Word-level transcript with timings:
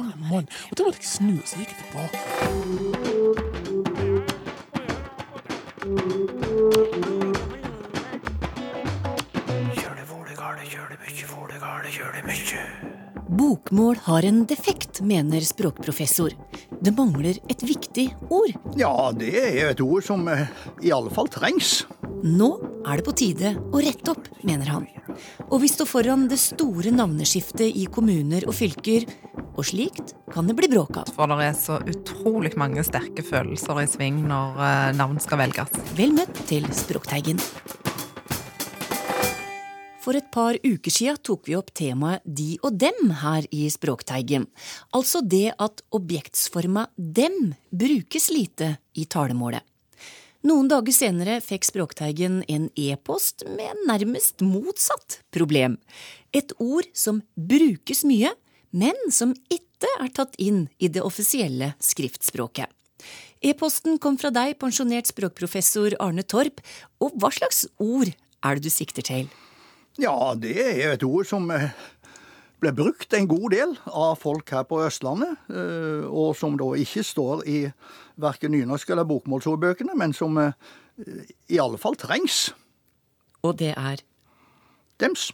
Come 0.00 0.16
mann. 0.30 0.46
Og 0.70 0.76
da 0.78 0.84
måtte 0.86 1.02
jeg 1.02 1.10
snu, 1.12 1.34
og 1.36 1.44
så 1.44 1.60
gikk 1.60 1.70
jeg 1.74 1.78
tilbake. 1.84 2.18
Bokmål 13.40 13.96
har 14.06 14.24
en 14.24 14.46
defekt, 14.48 15.02
mener 15.04 15.44
språkprofessor. 15.44 16.32
Det 16.80 16.96
mangler 16.96 17.36
et 17.52 17.60
viktig 17.60 18.08
ord. 18.32 18.56
Ja, 18.80 19.12
det 19.12 19.34
er 19.36 19.70
et 19.74 19.84
ord 19.84 20.04
som 20.06 20.24
eh, 20.32 20.48
i 20.80 20.92
alle 20.96 21.12
fall 21.12 21.28
trengs. 21.28 21.84
Nå 22.24 22.48
er 22.88 22.96
det 22.96 23.04
på 23.04 23.14
tide 23.20 23.52
å 23.68 23.80
rette 23.84 24.14
opp, 24.14 24.32
mener 24.48 24.72
han. 24.72 24.88
Og 25.50 25.60
vi 25.62 25.68
står 25.70 25.88
foran 25.88 26.26
det 26.30 26.40
store 26.40 26.92
navneskiftet 26.94 27.76
i 27.76 27.86
kommuner 27.92 28.46
og 28.48 28.56
fylker. 28.56 29.06
Og 29.60 29.66
slikt 29.68 30.14
kan 30.32 30.46
det 30.48 30.54
bli 30.56 30.70
bråk 30.72 31.02
av. 31.02 31.10
For 31.12 31.28
det 31.28 31.36
er 31.44 31.56
så 31.58 31.74
utrolig 31.84 32.54
mange 32.56 32.80
sterke 32.86 33.20
følelser 33.20 33.82
i 33.82 33.88
sving 33.92 34.22
når 34.24 34.56
eh, 34.64 34.92
navn 34.96 35.20
skal 35.20 35.42
velges. 35.42 35.74
Vel 35.98 36.14
møtt 36.16 36.32
til 36.48 36.64
Språkteigen. 36.72 37.36
For 40.00 40.16
et 40.16 40.30
par 40.32 40.56
uker 40.64 40.94
siden 40.94 41.20
tok 41.20 41.44
vi 41.50 41.58
opp 41.58 41.74
temaet 41.76 42.24
de 42.24 42.54
og 42.64 42.78
dem 42.80 43.12
her 43.20 43.44
i 43.52 43.66
Språkteigen. 43.68 44.48
Altså 44.96 45.20
det 45.20 45.52
at 45.60 45.84
objektsforma 45.92 46.88
dem 46.96 47.52
brukes 47.68 48.30
lite 48.32 48.78
i 48.96 49.04
talemålet. 49.04 49.60
Noen 50.48 50.70
dager 50.72 50.96
senere 50.96 51.42
fikk 51.44 51.68
Språkteigen 51.68 52.40
en 52.48 52.70
e-post 52.80 53.44
med 53.44 53.84
nærmest 53.84 54.40
motsatt 54.40 55.20
problem. 55.36 55.76
Et 56.32 56.48
ord 56.56 56.88
som 56.96 57.20
brukes 57.36 58.06
mye, 58.08 58.32
men 58.70 58.96
som 59.12 59.34
ikke 59.52 59.88
er 60.00 60.10
tatt 60.14 60.36
inn 60.38 60.68
i 60.78 60.88
det 60.92 61.02
offisielle 61.02 61.74
skriftspråket. 61.82 62.68
E-posten 63.40 63.96
kom 64.02 64.18
fra 64.20 64.28
deg, 64.34 64.58
pensjonert 64.60 65.08
språkprofessor 65.08 65.96
Arne 66.04 66.24
Torp, 66.28 66.60
og 67.00 67.14
hva 67.16 67.30
slags 67.32 67.64
ord 67.80 68.10
er 68.12 68.58
det 68.58 68.66
du 68.66 68.72
sikter 68.72 69.06
til? 69.06 69.30
Ja, 70.00 70.34
det 70.36 70.54
er 70.60 70.92
et 70.92 71.04
ord 71.06 71.24
som 71.28 71.48
eh, 71.54 71.72
ble 72.60 72.72
brukt 72.76 73.16
en 73.16 73.28
god 73.28 73.48
del 73.56 73.72
av 73.88 74.18
folk 74.20 74.52
her 74.52 74.66
på 74.68 74.82
Østlandet, 74.84 75.40
eh, 75.48 76.04
og 76.04 76.34
som 76.36 76.58
da 76.60 76.68
ikke 76.76 77.04
står 77.06 77.46
i 77.48 77.58
verken 78.20 78.52
nynorsk- 78.52 78.92
eller 78.92 79.08
bokmålsordbøkene, 79.08 79.96
men 79.96 80.12
som 80.16 80.36
eh, 80.40 80.52
i 81.48 81.60
alle 81.60 81.80
fall 81.80 81.96
trengs. 81.96 82.50
Og 83.40 83.56
det 83.56 83.72
er 83.72 84.04
Dems. 85.00 85.30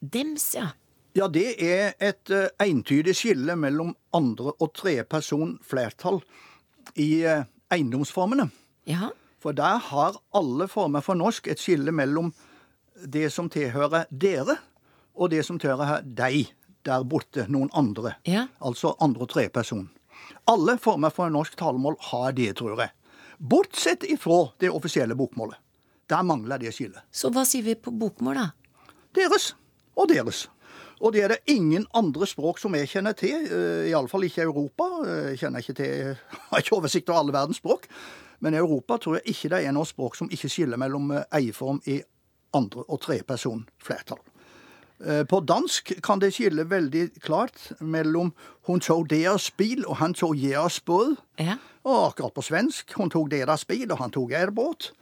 dems, 0.00 0.54
ja. 0.56 0.70
Ja, 1.14 1.26
det 1.28 1.58
er 1.60 1.92
et 2.00 2.30
eh, 2.32 2.48
entydig 2.64 3.14
skille 3.18 3.56
mellom 3.56 3.92
andre- 4.16 4.54
og 4.58 4.72
tredjeperson 4.78 5.58
flertall 5.66 6.22
i 6.96 7.22
eh, 7.28 7.44
eiendomsformene. 7.72 8.48
Ja, 8.88 9.10
For 9.42 9.52
der 9.52 9.78
har 9.82 10.16
alle 10.34 10.68
former 10.70 11.02
for 11.02 11.18
norsk 11.18 11.48
et 11.50 11.58
skille 11.58 11.90
mellom 11.92 12.32
det 13.02 13.26
som 13.34 13.48
tilhører 13.50 14.06
dere, 14.10 14.56
og 15.18 15.30
det 15.30 15.42
som 15.44 15.58
tilhører 15.58 16.04
deg 16.06 16.52
der 16.86 17.02
borte, 17.04 17.44
noen 17.50 17.70
andre. 17.74 18.14
Ja. 18.26 18.46
Altså 18.60 18.94
andre- 19.00 19.22
og 19.26 19.28
treperson. 19.34 19.88
Alle 20.46 20.78
former 20.78 21.10
for 21.10 21.30
norsk 21.30 21.56
talemål 21.58 21.96
har 22.12 22.32
det, 22.32 22.52
tror 22.58 22.78
jeg. 22.80 22.90
Bortsett 23.38 24.06
ifra 24.06 24.52
det 24.62 24.70
offisielle 24.70 25.14
bokmålet. 25.18 25.58
Der 26.08 26.22
mangler 26.22 26.58
det 26.58 26.72
skillet. 26.74 27.02
Så 27.10 27.30
hva 27.34 27.44
sier 27.46 27.62
vi 27.66 27.74
på 27.74 27.90
bokmål, 27.90 28.38
da? 28.38 28.48
Deres 29.14 29.52
og 29.98 30.08
deres. 30.10 30.46
Og 31.02 31.12
det 31.12 31.22
er 31.24 31.32
det 31.34 31.38
ingen 31.50 31.86
andre 31.98 32.26
språk 32.30 32.60
som 32.62 32.74
jeg 32.78 32.88
kjenner 32.92 33.12
til, 33.18 33.46
eh, 33.50 33.88
iallfall 33.90 34.22
ikke 34.28 34.44
Europa. 34.46 34.84
Eh, 35.06 35.30
Jeg 35.32 35.38
kjenner 35.38 35.58
ikke 35.64 35.74
til, 35.74 36.16
har 36.50 36.58
ikke 36.62 36.76
oversikt 36.76 37.08
over 37.10 37.18
alle 37.18 37.32
verdens 37.34 37.58
språk. 37.58 37.88
Men 38.40 38.54
i 38.54 38.58
Europa 38.58 38.96
tror 38.98 39.18
jeg 39.18 39.34
ikke 39.34 39.48
det 39.48 39.66
er 39.66 39.72
noe 39.72 39.86
språk 39.86 40.16
som 40.16 40.30
ikke 40.30 40.48
skiller 40.50 40.76
mellom 40.78 41.10
eieform 41.10 41.26
eierform 41.32 41.80
i 41.86 42.02
andre- 42.54 42.84
og 42.88 43.00
tredjeperson 43.00 43.66
flertall. 43.82 44.18
Eh, 45.04 45.24
På 45.24 45.40
dansk 45.40 45.92
kan 46.02 46.20
det 46.20 46.32
skille 46.34 46.64
veldig 46.70 47.20
klart 47.22 47.72
mellom 47.80 48.32
'hun 48.66 48.80
tog 48.80 49.08
deres 49.08 49.50
bil' 49.50 49.86
og 49.86 49.96
'han 49.96 50.14
tog 50.14 50.36
jeres 50.36 50.80
båt'. 50.80 51.16
Ja. 51.38 51.56
Og 51.84 52.06
akkurat 52.12 52.34
på 52.34 52.42
svensk 52.42 52.92
'hun 52.92 53.10
tog 53.10 53.30
deres 53.30 53.64
bil' 53.64 53.90
og 53.90 53.98
'han 53.98 54.10
tog 54.10 54.30
er 54.32 54.50
båt'. 54.50 54.92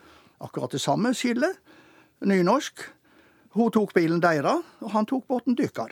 Akkurat 0.41 0.73
det 0.73 0.81
samme 0.81 1.15
skillet. 1.15 1.53
Nynorsk 2.25 2.81
'hun 3.55 3.71
tok 3.71 3.95
bilen 3.95 4.21
deres, 4.21 4.63
og 4.81 4.91
'han 4.91 5.07
tok 5.07 5.27
båten 5.27 5.57
dykker. 5.57 5.91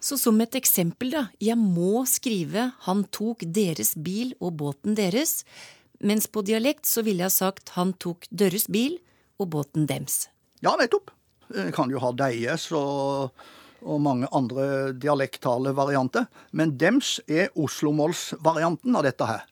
Så 0.00 0.18
som 0.18 0.40
et 0.40 0.54
eksempel, 0.54 1.10
da. 1.10 1.28
Jeg 1.40 1.56
må 1.56 2.04
skrive 2.06 2.72
'han 2.80 3.04
tok 3.10 3.40
deres 3.40 3.94
bil 3.96 4.34
og 4.40 4.56
båten 4.56 4.94
deres', 4.94 5.44
mens 6.00 6.26
på 6.26 6.44
dialekt 6.44 6.86
så 6.86 7.02
ville 7.02 7.24
jeg 7.24 7.32
sagt 7.32 7.70
'han 7.70 7.94
tok 7.94 8.26
deres 8.30 8.66
bil 8.66 8.98
og 9.38 9.50
båten 9.50 9.86
dems'. 9.86 10.28
Ja, 10.60 10.76
nettopp. 10.76 11.10
En 11.54 11.72
kan 11.72 11.90
jo 11.90 11.98
ha 11.98 12.12
deies 12.12 12.70
og, 12.72 13.30
og 13.82 14.00
mange 14.00 14.28
andre 14.32 14.92
dialektale 14.92 15.74
varianter. 15.76 16.26
Men 16.52 16.78
dems 16.78 17.20
er 17.28 17.48
oslomålsvarianten 17.54 18.96
av 18.96 19.02
dette 19.02 19.24
her. 19.28 19.42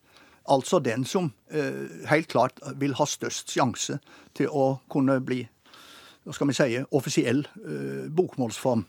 Altså 0.49 0.81
den 0.83 1.05
som 1.05 1.33
eh, 1.51 2.07
helt 2.11 2.29
klart 2.29 2.59
vil 2.81 2.95
ha 2.95 3.07
størst 3.07 3.53
sjanse 3.53 4.01
til 4.35 4.49
å 4.49 4.81
kunne 4.91 5.21
bli 5.21 5.49
hva 6.23 6.35
skal 6.37 6.51
vi 6.51 6.57
si, 6.57 6.81
offisiell 6.95 7.45
eh, 7.63 8.09
bokmålsform. 8.15 8.85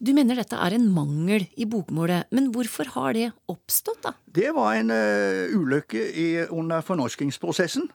Du 0.00 0.14
mener 0.16 0.38
dette 0.40 0.56
er 0.56 0.78
en 0.78 0.86
mangel 0.94 1.44
i 1.60 1.66
bokmålet, 1.68 2.30
men 2.32 2.48
hvorfor 2.54 2.88
har 2.94 3.12
det 3.16 3.26
oppstått, 3.52 4.00
da? 4.06 4.14
Det 4.24 4.48
var 4.56 4.78
en 4.78 4.92
uh, 4.94 5.52
ulykke 5.52 6.00
i, 6.16 6.28
under 6.48 6.80
fornorskingsprosessen. 6.80 7.90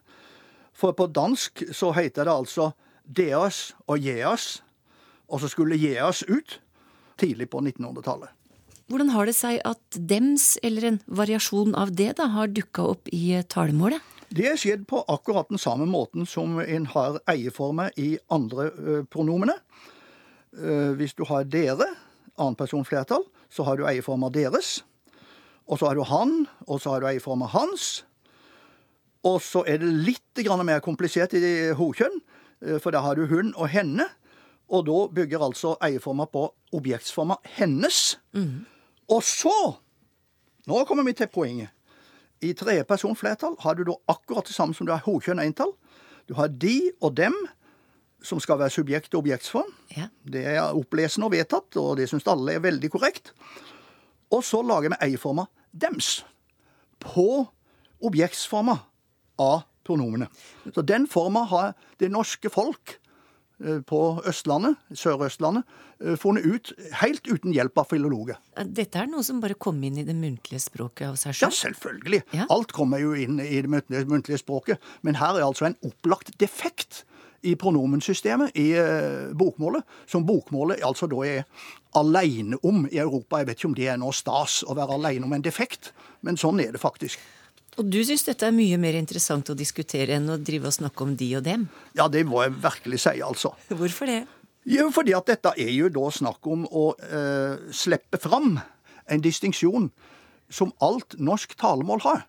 For 0.78 0.94
på 0.94 1.08
dansk 1.10 1.64
så 1.74 1.90
heter 1.98 2.30
det 2.30 2.36
altså 2.36 2.70
deas 3.10 3.72
og 3.90 4.06
jeas, 4.06 4.60
og 5.26 5.42
så 5.42 5.50
skulle 5.50 5.82
jeas 5.82 6.22
ut 6.30 6.60
tidlig 7.18 7.50
på 7.50 7.64
1900-tallet. 7.64 8.30
Hvordan 8.86 9.10
har 9.16 9.26
det 9.26 9.34
seg 9.34 9.58
at 9.66 9.98
dems, 9.98 10.60
eller 10.62 10.92
en 10.92 11.00
variasjon 11.10 11.74
av 11.74 11.96
det, 11.98 12.12
da, 12.20 12.30
har 12.36 12.54
dukka 12.54 12.86
opp 12.92 13.10
i 13.10 13.32
eh, 13.34 13.46
talemålet? 13.50 14.14
Det 14.34 14.48
er 14.50 14.58
skjedd 14.58 14.88
på 14.90 15.04
akkurat 15.12 15.50
den 15.52 15.62
samme 15.62 15.86
måten 15.90 16.26
som 16.26 16.58
en 16.60 16.86
har 16.96 17.20
eierformer 17.30 17.92
i 18.02 18.16
andre 18.34 18.72
ø, 18.74 19.04
pronomene. 19.12 19.54
Eh, 20.58 20.92
Hvis 20.98 21.14
du 21.14 21.24
har 21.30 21.44
dere, 21.46 21.88
annenpersonflertall, 22.38 23.24
så 23.50 23.64
har 23.64 23.78
du 23.78 23.86
eierformer 23.88 24.34
deres. 24.34 24.84
Og 25.68 25.80
så 25.80 25.88
har 25.88 25.96
du 25.96 26.04
han, 26.04 26.48
og 26.68 26.82
så 26.82 26.96
har 26.96 27.02
du 27.02 27.08
eierformer 27.08 27.48
hans. 27.54 28.04
Og 29.26 29.40
så 29.42 29.64
er 29.68 29.80
det 29.82 29.90
litt 29.90 30.22
mer 30.66 30.80
komplisert 30.84 31.34
i 31.34 31.72
hokjønn, 31.74 32.20
eh, 32.66 32.80
for 32.80 32.92
da 32.92 33.02
har 33.02 33.16
du 33.16 33.26
hun 33.28 33.54
og 33.56 33.70
henne. 33.70 34.10
Og 34.70 34.86
da 34.88 35.08
bygger 35.14 35.44
altså 35.46 35.76
eierformer 35.82 36.26
på 36.26 36.48
objektsformer 36.74 37.38
hennes. 37.58 38.18
Og 39.10 39.22
så 39.24 39.78
Nå 40.66 40.80
kommer 40.90 41.04
vi 41.06 41.14
til 41.14 41.28
poenget. 41.30 41.70
I 42.44 42.54
tredjepersonflertall 42.58 43.56
har 43.64 43.78
du 43.78 43.86
da 43.88 43.96
akkurat 44.12 44.48
det 44.48 44.56
samme 44.56 44.76
som 44.76 44.88
du 44.88 44.94
har 44.94 45.04
hokjønn 45.06 45.42
entall. 45.44 45.74
Du 46.28 46.36
har 46.40 46.50
de 46.50 46.92
og 47.00 47.16
dem, 47.18 47.36
som 48.26 48.42
skal 48.42 48.58
være 48.60 48.74
subjekt 48.74 49.14
og 49.14 49.24
objektsform. 49.24 49.70
Ja. 49.96 50.10
Det 50.26 50.44
er 50.56 50.74
opplesende 50.74 51.30
og 51.30 51.36
vedtatt, 51.36 51.78
og 51.78 51.96
det 52.00 52.10
syns 52.10 52.26
alle 52.30 52.58
er 52.58 52.64
veldig 52.64 52.90
korrekt. 52.94 53.32
Og 54.34 54.42
så 54.44 54.64
lager 54.66 54.92
vi 54.96 55.02
eierforma 55.06 55.46
dems 55.72 56.24
på 57.04 57.46
objektsforma 58.06 58.80
av 59.42 59.66
pronomene. 59.86 60.28
Så 60.74 60.82
den 60.82 61.06
forma 61.08 61.46
har 61.52 61.76
det 62.02 62.10
norske 62.12 62.50
folk 62.50 62.98
på 63.88 64.00
Østlandet, 64.28 64.76
Sør-Østlandet, 64.92 65.64
eh, 66.04 66.16
funnet 66.20 66.46
ut 66.46 66.74
helt 67.02 67.28
uten 67.28 67.54
hjelp 67.56 67.78
av 67.78 67.88
filologer. 67.92 68.40
Dette 68.66 69.00
er 69.00 69.08
noe 69.08 69.24
som 69.24 69.40
bare 69.44 69.56
kom 69.56 69.82
inn 69.84 69.98
i 70.02 70.04
det 70.08 70.16
muntlige 70.16 70.60
språket 70.60 71.08
av 71.08 71.16
seg 71.20 71.38
Ja, 71.40 71.50
selvfølgelig. 71.50 72.24
Ja. 72.36 72.48
Alt 72.50 72.74
kommer 72.76 73.00
jo 73.00 73.14
inn 73.14 73.40
i 73.40 73.62
det 73.62 73.72
muntlige, 73.72 74.06
muntlige 74.06 74.42
språket. 74.42 74.80
Men 75.04 75.16
her 75.16 75.38
er 75.38 75.48
altså 75.48 75.70
en 75.70 75.78
opplagt 75.84 76.38
defekt 76.38 77.06
i 77.46 77.56
pronomensystemet 77.56 78.56
i 78.58 78.72
eh, 78.74 79.32
bokmålet, 79.38 79.86
som 80.10 80.26
bokmålet 80.26 80.84
altså 80.84 81.08
da 81.08 81.22
er 81.24 81.44
aleine 81.96 82.58
om 82.64 82.88
i 82.92 83.00
Europa. 83.00 83.40
Jeg 83.40 83.48
vet 83.48 83.60
ikke 83.60 83.72
om 83.72 83.78
det 83.78 83.88
er 83.88 84.02
noe 84.02 84.16
stas 84.16 84.64
å 84.66 84.76
være 84.76 84.98
aleine 84.98 85.28
om 85.28 85.34
en 85.34 85.46
defekt, 85.46 85.94
men 86.26 86.38
sånn 86.38 86.60
er 86.60 86.74
det 86.76 86.82
faktisk. 86.82 87.22
Og 87.76 87.88
du 87.92 88.00
syns 88.08 88.24
dette 88.24 88.48
er 88.48 88.56
mye 88.56 88.78
mer 88.80 88.96
interessant 88.96 89.50
å 89.52 89.58
diskutere 89.58 90.16
enn 90.16 90.30
å 90.32 90.38
drive 90.40 90.70
og 90.70 90.76
snakke 90.78 91.04
om 91.04 91.16
de 91.20 91.28
og 91.40 91.44
dem? 91.48 91.66
Ja, 91.98 92.08
det 92.12 92.24
må 92.28 92.42
jeg 92.46 92.56
virkelig 92.64 93.02
si, 93.04 93.18
altså. 93.26 93.52
Hvorfor 93.82 94.12
det? 94.12 94.22
Jo, 94.66 94.88
fordi 94.94 95.14
at 95.14 95.28
dette 95.30 95.52
er 95.62 95.74
jo 95.76 95.92
da 95.94 96.08
snakk 96.14 96.48
om 96.50 96.64
å 96.66 96.88
eh, 96.98 97.68
slippe 97.76 98.18
fram 98.22 98.56
en 99.12 99.22
distinksjon 99.22 99.92
som 100.50 100.72
alt 100.82 101.18
norsk 101.22 101.54
talemål 101.60 102.02
har. 102.06 102.24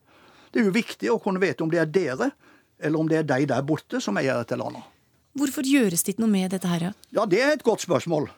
Det 0.52 0.60
er 0.60 0.68
jo 0.68 0.74
viktig 0.74 1.12
å 1.12 1.20
kunne 1.22 1.40
vite 1.40 1.64
om 1.64 1.72
det 1.72 1.80
er 1.80 1.88
dere, 1.92 2.30
eller 2.76 3.00
om 3.00 3.08
det 3.08 3.22
er 3.22 3.30
de 3.30 3.48
der 3.48 3.64
borte 3.64 4.02
som 4.04 4.18
eier 4.20 4.36
dette 4.42 4.56
eller 4.56 4.72
annet. 4.72 4.92
Hvorfor 5.36 5.68
gjøres 5.68 6.04
det 6.04 6.14
ikke 6.14 6.24
noe 6.24 6.32
med 6.32 6.52
dette 6.52 6.68
her? 6.68 6.88
da? 6.88 6.92
Ja, 7.12 7.24
det 7.28 7.40
er 7.44 7.54
et 7.54 7.64
godt 7.64 7.84
spørsmål. 7.84 8.28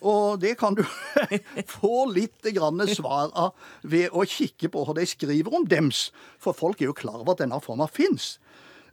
Og 0.00 0.40
det 0.42 0.54
kan 0.58 0.74
du 0.74 0.82
få 1.78 2.06
litt 2.12 2.46
svar 2.94 3.30
av 3.34 3.52
ved 3.82 4.10
å 4.12 4.24
kikke 4.26 4.70
på 4.72 4.84
hva 4.86 4.94
de 4.98 5.06
skriver 5.06 5.54
om 5.54 5.66
dems. 5.68 6.10
For 6.42 6.56
folk 6.56 6.80
er 6.82 6.90
jo 6.90 6.96
klar 6.96 7.20
over 7.20 7.36
at 7.36 7.44
denne 7.44 7.60
forma 7.62 7.86
fins. 7.86 8.38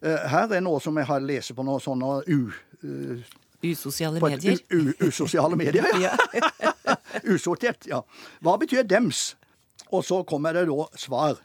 Her 0.03 0.51
er 0.51 0.61
noe 0.65 0.81
som 0.83 0.97
jeg 0.99 1.07
har 1.07 1.23
lest 1.23 1.53
på 1.55 1.63
noe 1.63 1.79
sånne 1.79 2.17
u... 2.27 2.51
eh, 2.83 3.23
Usosiale 3.63 4.19
medier. 4.19 4.59
usosiale 4.99 5.55
medier, 5.55 5.85
ja. 6.01 6.11
Usortert, 7.31 7.85
ja. 7.87 8.01
Hva 8.43 8.57
betyr 8.59 8.83
dems? 8.83 9.37
Og 9.93 10.03
så 10.03 10.19
kommer 10.27 10.51
det 10.57 10.65
da 10.67 10.87
svar. 10.99 11.39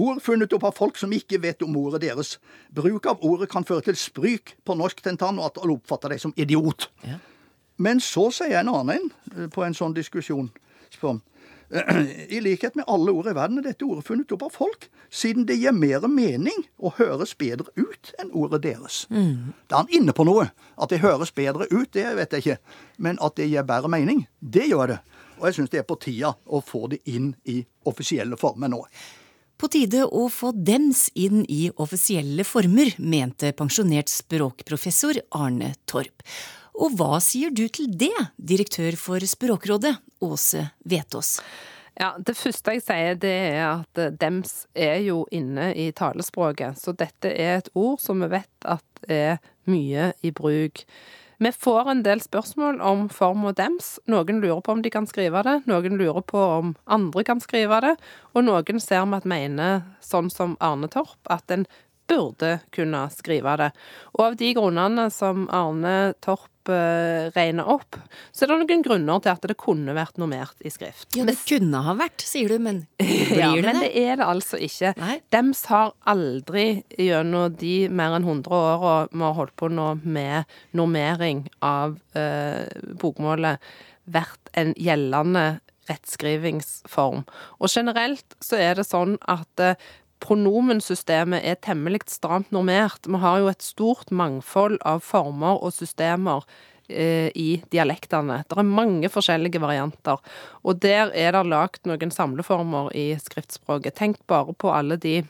Ord 0.00 0.18
funnet 0.24 0.52
opp 0.56 0.64
av 0.66 0.74
folk 0.74 0.98
som 0.98 1.12
ikke 1.14 1.38
vet 1.42 1.62
om 1.62 1.76
ordet 1.78 2.00
deres. 2.08 2.38
Bruk 2.74 3.06
av 3.10 3.22
ordet 3.26 3.46
kan 3.52 3.66
føre 3.66 3.84
til 3.86 3.98
spryk 3.98 4.56
på 4.66 4.74
norsk 4.78 5.02
tentan, 5.04 5.38
og 5.38 5.50
at 5.52 5.60
alle 5.62 5.76
oppfatter 5.78 6.10
deg 6.14 6.22
som 6.22 6.34
idiot. 6.40 6.88
Ja. 7.06 7.18
Men 7.80 8.00
så 8.04 8.28
sier 8.34 8.60
en 8.60 8.70
annen 8.72 8.96
en 8.98 9.10
eh, 9.36 9.50
på 9.52 9.64
en 9.64 9.76
sånn 9.76 9.96
diskusjon. 9.96 10.50
Spør 10.92 11.20
I 12.28 12.40
likhet 12.42 12.74
med 12.74 12.84
alle 12.90 13.12
ord 13.14 13.28
i 13.30 13.34
verden 13.36 13.60
er 13.60 13.68
dette 13.68 13.86
ordet 13.86 14.02
funnet 14.08 14.32
opp 14.34 14.42
av 14.48 14.54
folk, 14.56 14.88
siden 15.10 15.46
det 15.46 15.60
gir 15.60 15.74
mer 15.74 16.02
mening 16.10 16.64
og 16.82 16.96
høres 16.98 17.36
bedre 17.38 17.70
ut 17.78 18.10
enn 18.18 18.32
ordet 18.34 18.64
deres. 18.64 19.04
Da 19.70 19.78
er 19.78 19.84
han 19.84 19.94
inne 20.00 20.14
på 20.16 20.26
noe. 20.26 20.48
At 20.74 20.90
det 20.90 20.98
høres 21.04 21.30
bedre 21.30 21.68
ut, 21.70 21.92
det 21.94 22.08
vet 22.18 22.34
jeg 22.34 22.42
ikke. 22.42 22.58
Men 22.98 23.22
at 23.22 23.38
det 23.38 23.46
gir 23.52 23.66
bedre 23.68 23.92
mening, 23.92 24.26
det 24.40 24.66
gjør 24.66 24.96
det. 24.96 24.98
Og 25.38 25.46
jeg 25.48 25.60
syns 25.60 25.72
det 25.72 25.80
er 25.84 25.88
på 25.88 26.00
tida 26.02 26.34
å 26.46 26.60
få 26.60 26.88
det 26.90 27.00
inn 27.08 27.32
i 27.48 27.60
offisielle 27.86 28.36
former 28.40 28.74
nå. 28.74 28.82
På 29.60 29.68
tide 29.68 30.06
å 30.08 30.24
få 30.32 30.54
dems 30.56 31.10
inn 31.14 31.44
i 31.46 31.66
offisielle 31.84 32.46
former, 32.48 32.94
mente 32.98 33.52
pensjonert 33.52 34.08
språkprofessor 34.08 35.20
Arne 35.36 35.74
Torp. 35.84 36.24
Og 36.78 36.94
hva 36.98 37.18
sier 37.24 37.50
du 37.50 37.66
til 37.68 37.90
det, 37.90 38.14
direktør 38.36 38.96
for 39.00 39.24
Språkrådet, 39.26 39.96
Åse 40.22 40.68
Vetås? 40.84 41.38
Ja, 42.00 42.14
Det 42.18 42.36
første 42.38 42.72
jeg 42.76 42.84
sier, 42.86 43.16
det 43.20 43.34
er 43.52 43.64
at 43.82 44.02
dems 44.20 44.66
er 44.74 45.00
jo 45.04 45.26
inne 45.30 45.72
i 45.74 45.90
talespråket. 45.92 46.78
Så 46.80 46.94
dette 46.96 47.28
er 47.28 47.58
et 47.58 47.72
ord 47.74 48.00
som 48.00 48.22
vi 48.22 48.30
vet 48.32 48.68
at 48.68 48.84
er 49.08 49.40
mye 49.68 50.12
i 50.22 50.30
bruk. 50.30 50.84
Vi 51.40 51.52
får 51.52 51.88
en 51.88 52.02
del 52.04 52.20
spørsmål 52.20 52.82
om 52.84 53.06
form 53.08 53.46
og 53.48 53.54
dems. 53.56 53.94
Noen 54.12 54.42
lurer 54.42 54.60
på 54.60 54.74
om 54.76 54.82
de 54.84 54.90
kan 54.92 55.06
skrive 55.08 55.40
det, 55.46 55.62
noen 55.68 55.96
lurer 55.96 56.20
på 56.20 56.40
om 56.60 56.74
andre 56.84 57.24
kan 57.24 57.40
skrive 57.40 57.78
det, 57.80 57.94
og 58.36 58.44
noen 58.44 58.80
ser 58.80 59.06
vi 59.08 59.16
at 59.16 59.28
mener, 59.28 59.86
sånn 60.04 60.28
som 60.32 60.58
Arne 60.60 60.90
Torp, 60.92 61.16
at 61.32 61.48
en 61.48 61.64
burde 62.10 62.56
kunne 62.74 63.04
skrive 63.14 63.52
det. 63.60 63.68
Og 64.18 64.24
av 64.32 64.38
de 64.40 64.48
grunnene 64.58 65.06
som 65.14 65.44
Arne 65.54 66.12
Torp 66.24 66.68
eh, 66.70 67.28
regner 67.36 67.68
opp, 67.70 67.96
så 68.34 68.44
er 68.44 68.50
det 68.52 68.58
noen 68.64 68.82
grunner 68.84 69.22
til 69.24 69.32
at 69.32 69.46
det 69.48 69.56
kunne 69.60 69.94
vært 69.96 70.18
normert 70.20 70.58
i 70.66 70.72
skrift. 70.74 71.08
Ja, 71.16 71.24
det 71.28 71.36
kunne 71.48 71.80
ha 71.86 71.94
vært, 71.98 72.20
sier 72.26 72.50
du, 72.52 72.58
men 72.62 72.82
blir 72.98 73.38
Ja, 73.38 73.52
det 73.54 73.64
men 73.68 73.78
det? 73.80 73.86
det 73.94 74.04
er 74.10 74.20
det 74.20 74.28
altså 74.28 74.58
ikke. 74.60 74.92
Nei. 75.00 75.16
Dems 75.32 75.62
har 75.70 75.94
aldri 76.10 76.66
gjennom 76.98 77.54
de 77.62 77.74
mer 77.88 78.18
enn 78.18 78.26
100 78.28 78.58
åra 78.58 78.94
vi 79.12 79.22
har 79.24 79.38
holdt 79.38 79.56
på 79.62 79.70
nå 79.72 79.88
med 80.02 80.50
normering 80.76 81.46
av 81.64 81.96
eh, 82.18 82.66
bokmålet, 83.00 83.62
vært 84.10 84.50
en 84.58 84.72
gjeldende 84.74 85.60
rettskrivingsform. 85.90 87.24
Og 87.60 87.70
generelt 87.72 88.36
så 88.44 88.58
er 88.60 88.78
det 88.78 88.86
sånn 88.88 89.16
at 89.30 89.62
eh, 89.64 89.78
pronomensystemet 90.20 91.44
er 91.46 91.60
temmelig 91.64 92.04
stramt 92.12 92.52
normert. 92.54 93.08
Vi 93.08 93.20
har 93.22 93.40
jo 93.40 93.50
et 93.50 93.64
stort 93.64 94.12
mangfold 94.14 94.78
av 94.86 95.02
former 95.04 95.60
og 95.60 95.74
systemer 95.74 96.44
eh, 96.88 97.28
i 97.34 97.62
dialektene. 97.72 98.42
Det 98.48 98.58
er 98.58 98.68
mange 98.68 99.10
forskjellige 99.12 99.62
varianter. 99.62 100.22
Og 100.62 100.80
der 100.82 101.14
er 101.16 101.34
det 101.36 101.44
lagd 101.48 101.88
noen 101.88 102.14
samleformer 102.14 102.92
i 102.96 103.10
skriftspråket. 103.20 103.96
Tenk 103.98 104.20
bare 104.30 104.54
på 104.54 104.72
alle 104.74 105.00
de 105.00 105.20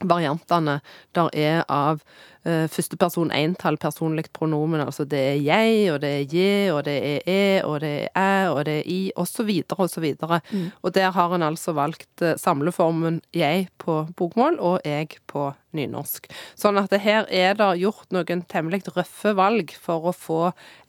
variantene 0.00 0.80
der 1.16 1.30
er 1.36 1.62
av 1.68 2.02
uh, 2.46 2.66
førsteperson 2.70 3.32
entall 3.34 3.78
personlig 3.80 4.28
pronomen. 4.36 4.82
Altså 4.84 5.06
det 5.08 5.20
er 5.34 5.38
jeg, 5.44 5.92
og 5.92 6.00
det 6.04 6.10
er 6.16 6.34
je, 6.34 6.52
og 6.74 6.82
det 6.88 6.96
er 7.10 7.30
e, 7.30 7.44
og 7.66 7.80
det 7.84 7.92
er 8.08 8.10
æ, 8.16 8.50
og 8.50 8.64
det 8.68 8.76
er 8.80 8.90
i, 8.90 9.00
så 9.30 9.46
videre 9.46 9.86
og 9.86 9.90
så 9.90 10.02
videre. 10.02 10.40
Og 10.82 10.94
der 10.94 11.10
har 11.14 11.34
en 11.34 11.44
altså 11.46 11.72
valgt 11.76 12.22
eh, 12.22 12.36
samleformen 12.40 13.20
jeg 13.36 13.68
på 13.78 14.06
bokmål 14.16 14.58
og 14.58 14.80
jeg 14.84 15.20
på 15.30 15.50
nynorsk. 15.76 16.26
Sånn 16.58 16.80
at 16.80 16.90
det 16.90 17.02
her 17.04 17.28
er 17.30 17.54
det 17.58 17.68
gjort 17.82 18.10
noen 18.14 18.42
temmelig 18.50 18.82
røffe 18.90 19.36
valg 19.38 19.74
for 19.78 20.10
å 20.10 20.16
få 20.16 20.40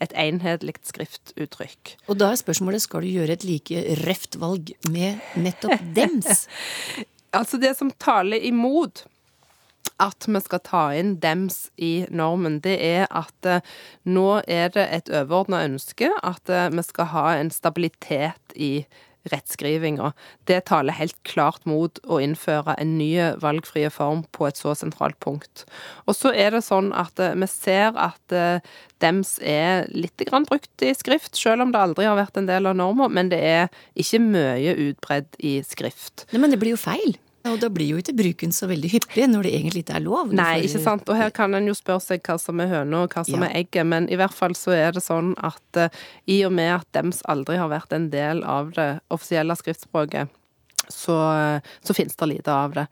et 0.02 0.14
enhetlig 0.18 0.80
skriftuttrykk. 0.88 1.98
Og 2.10 2.18
da 2.18 2.32
er 2.32 2.42
spørsmålet, 2.42 2.82
skal 2.88 3.06
du 3.06 3.12
gjøre 3.12 3.38
et 3.38 3.46
like 3.46 3.86
røft 4.06 4.40
valg 4.42 4.74
med 4.90 5.22
nettopp 5.38 5.86
dems? 5.96 6.48
Altså 7.32 7.58
det 7.58 7.78
som 7.78 7.92
taler 8.02 8.44
imot 8.44 9.06
at 10.02 10.26
vi 10.28 10.40
skal 10.42 10.62
ta 10.66 10.82
inn 10.98 11.16
dems 11.22 11.70
i 11.78 12.06
normen, 12.10 12.60
det 12.66 12.76
er 12.84 13.06
at 13.08 13.48
eh, 13.48 13.62
nå 14.04 14.42
er 14.50 14.74
det 14.74 14.88
et 14.98 15.12
overordna 15.14 15.62
ønske 15.68 16.10
at 16.26 16.50
eh, 16.50 16.70
vi 16.74 16.84
skal 16.86 17.12
ha 17.14 17.26
en 17.38 17.52
stabilitet 17.54 18.56
i 18.56 18.72
rettskrivinga. 19.30 20.12
Det 20.50 20.64
taler 20.70 20.98
helt 20.98 21.18
klart 21.28 21.66
mot 21.70 22.00
å 22.08 22.20
innføre 22.24 22.76
en 22.82 22.96
ny 22.98 23.12
valgfrie 23.42 23.92
form 23.94 24.24
på 24.36 24.48
et 24.50 24.60
så 24.60 24.74
sentralt 24.78 25.20
punkt. 25.24 25.66
Og 26.08 26.18
så 26.18 26.34
er 26.34 26.56
det 26.56 26.64
sånn 26.66 26.92
at 26.98 27.20
eh, 27.22 27.36
vi 27.38 27.50
ser 27.52 27.98
at 28.00 28.36
eh, 28.36 28.64
dems 29.04 29.38
er 29.46 29.88
litt 29.94 30.22
grann 30.28 30.48
brukt 30.50 30.86
i 30.86 30.94
skrift, 30.98 31.36
selv 31.38 31.66
om 31.66 31.74
det 31.74 31.82
aldri 31.82 32.08
har 32.10 32.20
vært 32.20 32.40
en 32.42 32.50
del 32.50 32.70
av 32.70 32.78
norma, 32.78 33.10
men 33.10 33.32
det 33.32 33.42
er 33.42 33.68
ikke 34.00 34.22
mye 34.24 34.78
utbredd 34.90 35.38
i 35.40 35.60
skrift. 35.66 36.28
Nei, 36.32 36.42
men 36.44 36.54
det 36.54 36.62
blir 36.62 36.76
jo 36.76 36.82
feil. 36.82 37.18
Og 37.50 37.58
da 37.62 37.70
blir 37.74 37.90
jo 37.96 38.02
ikke 38.02 38.14
bruken 38.18 38.52
så 38.54 38.68
veldig 38.70 38.92
hyppig 38.92 39.26
når 39.32 39.48
det 39.48 39.54
egentlig 39.58 39.82
ikke 39.86 39.96
er 39.98 40.04
lov. 40.06 40.34
Nei, 40.38 40.62
ikke 40.68 40.82
sant. 40.84 41.08
Og 41.10 41.18
her 41.18 41.32
kan 41.34 41.56
en 41.58 41.70
jo 41.70 41.74
spørre 41.78 42.04
seg 42.04 42.22
hva 42.28 42.36
som 42.42 42.60
er 42.62 42.70
høna 42.70 43.04
og 43.06 43.16
hva 43.16 43.24
som 43.26 43.42
Ja. 43.42 43.48
er 43.50 43.64
egget, 43.64 43.88
men 43.88 44.10
i 44.14 44.20
hvert 44.20 44.36
fall 44.36 44.54
så 44.58 44.76
er 44.78 44.92
det 44.94 45.02
sånn 45.02 45.34
at 45.42 45.80
uh, 45.80 45.90
i 46.30 46.44
og 46.46 46.54
med 46.54 46.76
at 46.76 46.88
dems 46.94 47.24
aldri 47.26 47.58
har 47.58 47.72
vært 47.74 47.96
en 47.98 48.10
del 48.14 48.44
av 48.44 48.74
det 48.78 49.02
offisielle 49.10 49.56
skriftspråket, 49.58 50.30
så, 50.92 51.18
eh, 51.34 51.62
så 51.86 51.94
finnes 51.96 52.16
det 52.20 52.28
lite 52.28 52.52
av 52.52 52.74
det. 52.74 52.88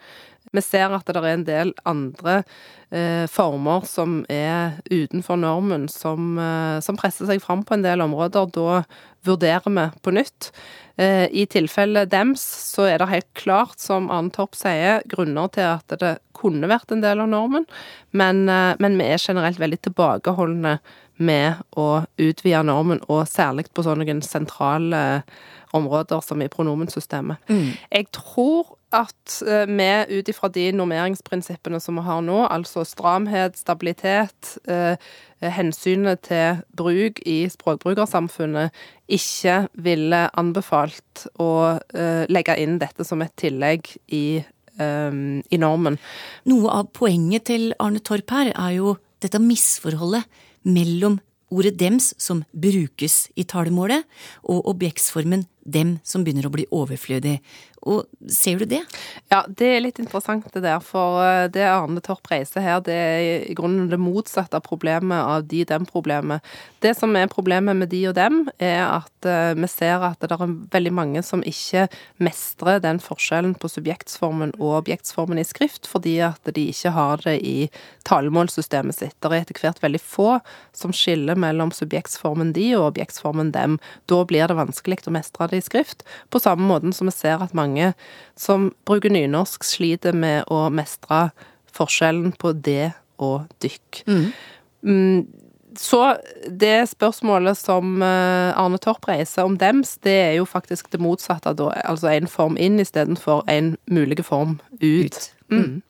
Vi 0.55 0.63
ser 0.65 0.93
at 0.95 1.05
det 1.05 1.19
er 1.19 1.29
en 1.29 1.45
del 1.47 1.73
andre 1.89 2.41
eh, 2.89 3.25
former 3.29 3.85
som 3.89 4.23
er 4.31 4.79
utenfor 4.89 5.37
normen, 5.39 5.87
som, 5.91 6.37
eh, 6.41 6.79
som 6.85 6.97
presser 6.99 7.29
seg 7.29 7.43
fram 7.43 7.63
på 7.63 7.77
en 7.77 7.85
del 7.85 8.01
områder. 8.05 8.49
Da 8.55 8.83
vurderer 9.27 9.69
vi 9.69 9.85
på 10.01 10.13
nytt. 10.15 10.51
Eh, 10.99 11.27
I 11.31 11.45
tilfelle 11.47 12.07
dems 12.09 12.41
så 12.73 12.87
er 12.89 12.99
det 12.99 13.11
helt 13.11 13.29
klart, 13.37 13.77
som 13.79 14.09
Arne 14.11 14.33
Torp 14.35 14.57
sier, 14.57 15.03
grunner 15.07 15.51
til 15.53 15.69
at 15.69 15.99
det 16.01 16.17
kunne 16.35 16.71
vært 16.71 16.91
en 16.91 17.03
del 17.03 17.21
av 17.23 17.29
normen, 17.31 17.67
men, 18.11 18.47
eh, 18.49 18.73
men 18.79 18.97
vi 18.97 19.05
er 19.05 19.21
generelt 19.21 19.59
veldig 19.59 19.81
tilbakeholdne 19.87 20.79
med 21.19 21.55
å 21.75 22.05
utvide 22.17 22.63
normen, 22.63 23.01
og 23.07 23.27
særlig 23.27 23.67
på 23.75 23.83
sånne 23.83 24.21
sentrale 24.23 25.23
områder 25.75 26.23
som 26.23 26.41
i 26.41 26.47
pronomensystemet. 26.47 27.37
Jeg 27.91 28.07
tror 28.15 28.78
at 28.95 29.39
eh, 29.45 29.65
vi 29.69 30.17
ut 30.17 30.29
ifra 30.31 30.49
de 30.53 30.69
normeringsprinsippene 30.73 31.79
som 31.81 31.99
vi 31.99 32.05
har 32.07 32.21
nå, 32.25 32.39
altså 32.49 32.83
stramhet, 32.87 33.57
stabilitet, 33.59 34.55
eh, 34.69 34.95
hensynet 35.39 36.23
til 36.27 36.63
bruk 36.75 37.21
i 37.29 37.43
språkbrukersamfunnet, 37.51 38.73
ikke 39.09 39.61
ville 39.73 40.25
anbefalt 40.37 41.27
å 41.39 41.51
eh, 41.93 42.25
legge 42.29 42.57
inn 42.61 42.79
dette 42.81 43.05
som 43.07 43.21
et 43.25 43.35
tillegg 43.39 43.93
i, 44.07 44.41
i 44.79 45.57
normen. 45.59 45.97
Noe 46.47 46.69
av 46.71 46.91
poenget 46.95 47.49
til 47.49 47.73
Arne 47.83 47.99
Torp 47.99 48.31
her 48.31 48.53
er 48.53 48.77
jo 48.77 48.93
dette 49.19 49.41
misforholdet 49.43 50.23
mellom 50.63 51.17
ordet 51.51 51.73
dems, 51.79 52.13
som 52.21 52.43
brukes 52.53 53.25
i 53.35 53.43
talemålet, 53.43 54.05
og 54.47 54.69
objektsformen 54.71 55.45
dem, 55.71 55.97
som 56.03 56.25
begynner 56.25 56.49
å 56.49 56.53
bli 56.53 56.67
overflødig. 56.75 57.39
Og 57.87 58.07
ser 58.27 58.59
du 58.59 58.65
det? 58.67 58.81
Ja, 59.31 59.43
det 59.47 59.67
er 59.71 59.83
litt 59.83 59.99
interessant 60.01 60.47
det 60.51 60.63
der, 60.65 60.81
for 60.83 61.21
eh, 61.23 61.47
det 61.51 61.63
Arne 61.63 62.01
Torp 62.03 62.27
reiser 62.31 62.63
her, 62.63 62.81
det 62.83 62.95
er 62.95 63.19
i 63.47 63.55
grunnen 63.55 63.87
det 63.91 63.99
motsatte 64.01 64.59
av 64.59 64.65
problemet 64.65 65.19
av 65.23 65.45
de-dem-problemet. 65.47 66.43
Det 66.83 66.91
som 66.97 67.15
er 67.15 67.31
problemet 67.31 67.77
med 67.79 67.91
de 67.91 68.01
og 68.09 68.17
dem, 68.17 68.41
er 68.59 68.83
at 68.83 69.27
eh, 69.27 69.53
vi 69.55 69.69
ser 69.71 70.03
at 70.03 70.19
det 70.19 70.35
er 70.35 70.55
veldig 70.75 70.93
mange 70.95 71.23
som 71.23 71.43
ikke 71.47 71.87
mestrer 72.19 72.83
den 72.83 72.99
forskjellen 73.03 73.55
på 73.59 73.71
subjektsformen 73.71 74.57
og 74.59 74.81
objektsformen 74.81 75.39
i 75.39 75.47
skrift, 75.47 75.87
fordi 75.87 76.17
at 76.27 76.51
de 76.55 76.67
ikke 76.73 76.93
har 76.97 77.23
det 77.23 77.37
i 77.39 77.55
talemålssystemet 78.09 78.99
sitt. 78.99 79.15
Det 79.23 79.31
er 79.31 79.45
etter 79.45 79.63
hvert 79.63 79.79
veldig 79.83 80.03
få 80.03 80.29
som 80.75 80.91
skiller 80.95 81.39
mellom 81.39 81.71
subjektsformen 81.75 82.51
de 82.57 82.73
og 82.75 82.89
objektsformen 82.91 83.53
dem. 83.55 83.79
Da 84.11 84.21
blir 84.27 84.51
det 84.51 84.59
vanskelig 84.59 84.99
å 85.07 85.15
mestre 85.15 85.47
det 85.47 85.58
i 85.59 85.65
skrift, 85.65 86.05
på 86.31 86.41
samme 86.41 86.65
måten 86.69 86.95
som 86.95 87.09
vi 87.09 87.15
ser 87.15 87.43
at 87.43 87.55
mange 87.57 87.93
som 88.39 88.71
bruker 88.89 89.13
nynorsk, 89.13 89.63
sliter 89.67 90.15
med 90.15 90.47
å 90.51 90.67
mestre 90.73 91.29
forskjellen 91.75 92.33
på 92.39 92.53
det 92.57 92.93
og 93.19 93.45
dykk. 93.63 94.03
Mm, 94.07 95.27
Så 95.79 95.99
det 96.49 96.89
spørsmålet 96.89 97.55
som 97.55 98.01
eh, 98.01 98.57
Arne 98.57 98.79
Torp 98.81 99.05
reiser 99.07 99.45
om 99.45 99.53
dems, 99.59 99.97
det 100.03 100.15
er 100.23 100.33
jo 100.39 100.47
faktisk 100.49 100.89
det 100.91 100.99
motsatte, 100.99 101.53
da. 101.55 101.69
Altså 101.85 102.09
en 102.09 102.27
form 102.27 102.57
inn 102.57 102.79
istedenfor 102.81 103.43
en 103.47 103.75
mulig 103.85 104.25
form 104.25 104.57
ut. 104.81 104.81
Ut. 104.81 105.19
Mm. 105.53 105.81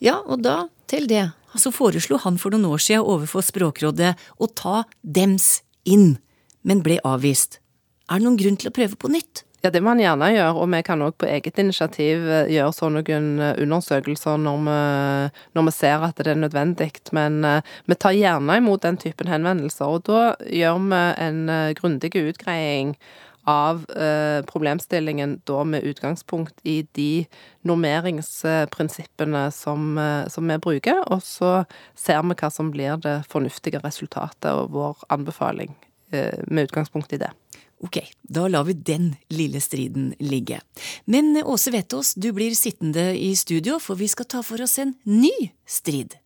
Ja, 0.00 0.20
og 0.24 0.44
da 0.46 0.68
til 0.86 1.08
det. 1.10 1.32
Så 1.56 1.72
foreslo 1.72 2.18
han 2.22 2.38
for 2.38 2.52
noen 2.54 2.68
år 2.68 2.80
siden 2.84 3.04
overfor 3.04 3.44
Språkrådet 3.44 4.14
å 4.38 4.48
ta 4.54 4.84
dems 5.02 5.62
inn, 5.84 6.18
men 6.62 6.82
ble 6.84 6.98
avvist. 7.04 7.58
Er 8.06 8.20
det 8.20 8.26
noen 8.26 8.38
grunn 8.38 8.56
til 8.60 8.70
å 8.70 8.74
prøve 8.74 8.98
på 9.00 9.10
nytt? 9.10 9.42
Ja, 9.64 9.72
det 9.74 9.80
må 9.82 9.90
han 9.90 9.98
gjerne 9.98 10.28
gjøre, 10.30 10.60
og 10.62 10.68
vi 10.70 10.78
kan 10.86 11.00
òg 11.02 11.16
på 11.18 11.26
eget 11.26 11.56
initiativ 11.58 12.22
eh, 12.30 12.50
gjøre 12.54 12.74
sånne 12.76 13.00
eh, 13.02 13.56
undersøkelser 13.64 14.36
når 14.38 14.60
vi, 14.62 14.76
når 15.58 15.66
vi 15.66 15.72
ser 15.74 16.04
at 16.06 16.20
det 16.20 16.30
er 16.30 16.38
nødvendig. 16.38 16.92
Men 17.16 17.40
uh, 17.42 17.58
vi 17.90 17.96
tar 17.98 18.14
gjerne 18.14 18.60
imot 18.60 18.84
den 18.84 19.00
typen 19.02 19.30
henvendelser, 19.32 19.90
og 19.90 20.04
da 20.06 20.36
gjør 20.46 20.78
vi 20.84 21.00
en 21.26 21.40
grundig 21.80 22.12
utgreiing 22.20 22.94
av 23.46 23.84
problemstillingen 24.50 25.36
da 25.46 25.60
med 25.62 25.84
utgangspunkt 25.86 26.64
i 26.66 26.80
de 26.98 27.26
normeringsprinsippene 27.66 29.44
som, 29.54 30.00
som 30.26 30.50
vi 30.50 30.56
bruker, 30.62 31.04
og 31.14 31.22
så 31.22 31.52
ser 31.94 32.26
vi 32.26 32.34
hva 32.40 32.50
som 32.50 32.72
blir 32.74 32.98
det 33.04 33.20
fornuftige 33.30 33.78
resultatet 33.86 34.50
og 34.50 34.74
vår 34.74 35.06
anbefaling 35.14 35.76
med 36.10 36.66
utgangspunkt 36.66 37.14
i 37.14 37.22
det. 37.22 37.30
Ok, 37.84 37.98
da 38.22 38.48
lar 38.48 38.64
vi 38.64 38.72
den 38.72 39.10
lille 39.28 39.60
striden 39.60 40.14
ligge. 40.18 40.60
Men 41.04 41.36
Åse 41.44 41.70
Vetås, 41.70 42.14
du 42.14 42.32
blir 42.32 42.54
sittende 42.56 43.12
i 43.18 43.34
studio, 43.36 43.78
for 43.78 44.00
vi 44.00 44.08
skal 44.08 44.26
ta 44.26 44.42
for 44.42 44.62
oss 44.64 44.78
en 44.78 44.94
ny 45.04 45.32
strid. 45.68 46.16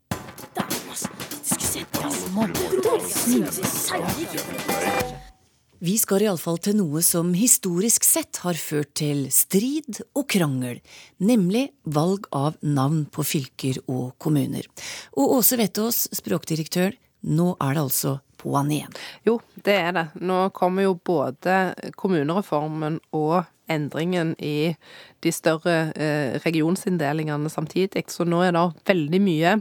Vi 5.81 5.95
skal 5.99 6.23
iallfall 6.23 6.59
til 6.61 6.77
noe 6.77 7.03
som 7.03 7.33
historisk 7.35 8.05
sett 8.05 8.43
har 8.45 8.59
ført 8.61 8.93
til 9.01 9.27
strid 9.33 10.03
og 10.13 10.27
krangel, 10.31 10.79
nemlig 11.19 11.71
valg 11.89 12.29
av 12.37 12.59
navn 12.63 13.07
på 13.11 13.25
fylker 13.27 13.81
og 13.89 14.13
kommuner. 14.23 14.69
Og 15.17 15.41
Åse 15.41 15.57
Vetås, 15.59 16.05
språkdirektør, 16.15 16.95
nå 17.27 17.55
er 17.59 17.75
det 17.75 17.87
altså 17.89 18.19
på'n 18.41 18.73
igjen. 18.75 18.99
Jo, 19.29 19.39
det 19.67 19.77
er 19.77 19.97
det. 19.97 20.07
Nå 20.25 20.43
kommer 20.57 20.89
jo 20.89 20.97
både 20.97 21.75
kommunereformen 22.01 23.01
og 23.17 23.43
endringen 23.71 24.35
i 24.43 24.75
de 25.23 25.33
større 25.33 25.93
eh, 25.95 26.39
regionsinndelingene 26.45 27.53
samtidig, 27.53 28.09
så 28.11 28.27
nå 28.27 28.43
er 28.47 28.57
det 28.57 28.65
veldig 28.91 29.21
mye 29.23 29.61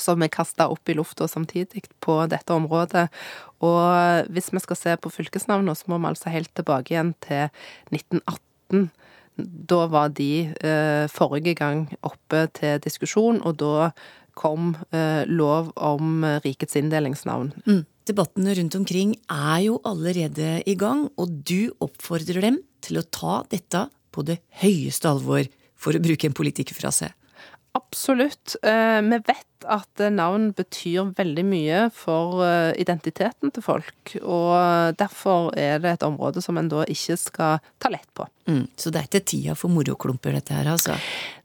som 0.00 0.22
er 0.22 0.32
kasta 0.32 0.68
opp 0.70 0.88
i 0.88 0.96
lufta 0.96 1.26
samtidig 1.28 1.84
på 2.04 2.16
dette 2.30 2.54
området. 2.54 3.08
Og 3.66 4.30
hvis 4.32 4.52
vi 4.54 4.62
skal 4.62 4.78
se 4.78 4.96
på 4.96 5.12
fylkesnavnene, 5.12 5.74
så 5.76 5.90
må 5.90 5.98
vi 6.00 6.12
altså 6.12 6.32
helt 6.32 6.52
tilbake 6.56 6.94
igjen 6.94 7.12
til 7.24 7.50
1918. 7.90 8.88
Da 9.70 9.80
var 9.90 10.12
de 10.16 10.50
eh, 10.52 11.06
forrige 11.10 11.56
gang 11.58 11.86
oppe 12.06 12.46
til 12.56 12.80
diskusjon, 12.84 13.40
og 13.42 13.58
da 13.60 13.90
kom 14.40 14.72
eh, 14.96 15.22
lov 15.28 15.70
om 15.76 16.24
rikets 16.44 16.78
inndelingsnavn. 16.80 17.52
Mm. 17.66 17.82
Debattene 18.08 18.56
rundt 18.56 18.76
omkring 18.78 19.14
er 19.28 19.60
jo 19.66 19.78
allerede 19.86 20.58
i 20.66 20.74
gang, 20.78 21.06
og 21.20 21.40
du 21.46 21.70
oppfordrer 21.84 22.40
dem 22.46 22.60
til 22.84 23.00
å 23.00 23.06
ta 23.06 23.42
dette 23.52 23.86
på 24.10 24.24
det 24.26 24.40
høyeste 24.62 25.10
alvor, 25.10 25.44
for 25.80 25.96
å 25.96 26.02
bruke 26.02 26.28
en 26.28 26.36
politikerfrase. 26.36 27.12
Absolutt. 27.78 28.56
Eh, 28.66 29.00
vi 29.06 29.20
vet 29.28 29.46
at 29.68 30.02
navn 30.12 30.50
betyr 30.56 31.12
veldig 31.16 31.44
mye 31.46 31.80
for 31.94 32.42
eh, 32.46 32.72
identiteten 32.80 33.52
til 33.52 33.64
folk, 33.64 34.14
og 34.22 34.96
derfor 35.00 35.50
er 35.58 35.82
det 35.82 35.96
et 35.96 36.06
område 36.06 36.42
som 36.44 36.58
en 36.60 36.70
da 36.70 36.86
ikke 36.88 37.18
skal 37.20 37.60
ta 37.82 37.90
lett 37.92 38.08
på. 38.16 38.26
Mm, 38.50 38.64
så 38.74 38.90
det 38.90 39.02
er 39.02 39.08
ikke 39.10 39.26
tida 39.30 39.54
for 39.58 39.70
moroklumper, 39.70 40.34
dette 40.34 40.56
her, 40.56 40.70
altså? 40.72 40.96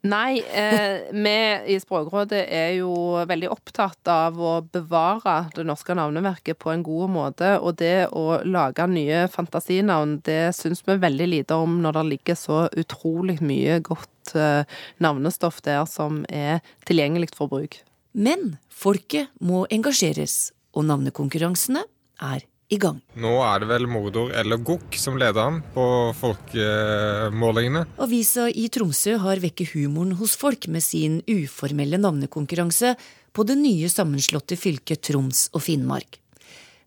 Nei, 0.08 0.40
eh, 0.42 1.12
vi 1.26 1.36
i 1.76 1.78
Språkrådet 1.82 2.46
er 2.46 2.72
jo 2.80 2.96
veldig 3.28 3.52
opptatt 3.54 4.12
av 4.12 4.40
å 4.40 4.56
bevare 4.64 5.38
det 5.56 5.68
norske 5.68 5.98
navneverket 5.98 6.60
på 6.62 6.74
en 6.74 6.86
god 6.86 7.14
måte, 7.14 7.56
og 7.60 7.78
det 7.82 8.08
å 8.16 8.42
lage 8.46 8.88
nye 8.90 9.26
fantasinavn, 9.32 10.20
det 10.26 10.56
syns 10.58 10.86
vi 10.88 10.98
veldig 11.02 11.30
lite 11.32 11.60
om 11.60 11.80
når 11.84 12.00
det 12.00 12.10
ligger 12.14 12.40
så 12.40 12.66
utrolig 12.74 13.42
mye 13.46 13.82
godt 13.86 14.10
Eh, 14.34 14.64
navnestoff 14.98 15.62
der 15.62 15.86
som 15.90 16.24
er 16.30 16.64
tilgjengelig 16.88 17.36
for 17.36 17.52
bruk. 17.52 17.82
Men 18.16 18.56
folket 18.72 19.32
må 19.44 19.66
engasjeres, 19.76 20.54
og 20.76 20.88
navnekonkurransene 20.88 21.84
er 22.24 22.46
i 22.72 22.80
gang. 22.82 22.98
Nå 23.20 23.34
er 23.46 23.62
det 23.62 23.68
vel 23.70 23.86
Mordor 23.92 24.32
eller 24.36 24.62
Gokk 24.66 24.96
som 24.98 25.20
leder 25.20 25.44
an 25.44 25.60
på 25.76 25.86
folkemålingene. 26.18 27.86
Avisa 28.02 28.48
i 28.50 28.66
Tromsø 28.74 29.20
har 29.22 29.44
vekket 29.44 29.76
humoren 29.76 30.16
hos 30.20 30.36
folk 30.40 30.70
med 30.72 30.84
sin 30.84 31.20
uformelle 31.30 32.00
navnekonkurranse 32.02 32.96
på 33.36 33.46
det 33.46 33.60
nye 33.60 33.92
sammenslåtte 33.92 34.58
fylket 34.58 35.04
Troms 35.12 35.50
og 35.54 35.68
Finnmark. 35.68 36.22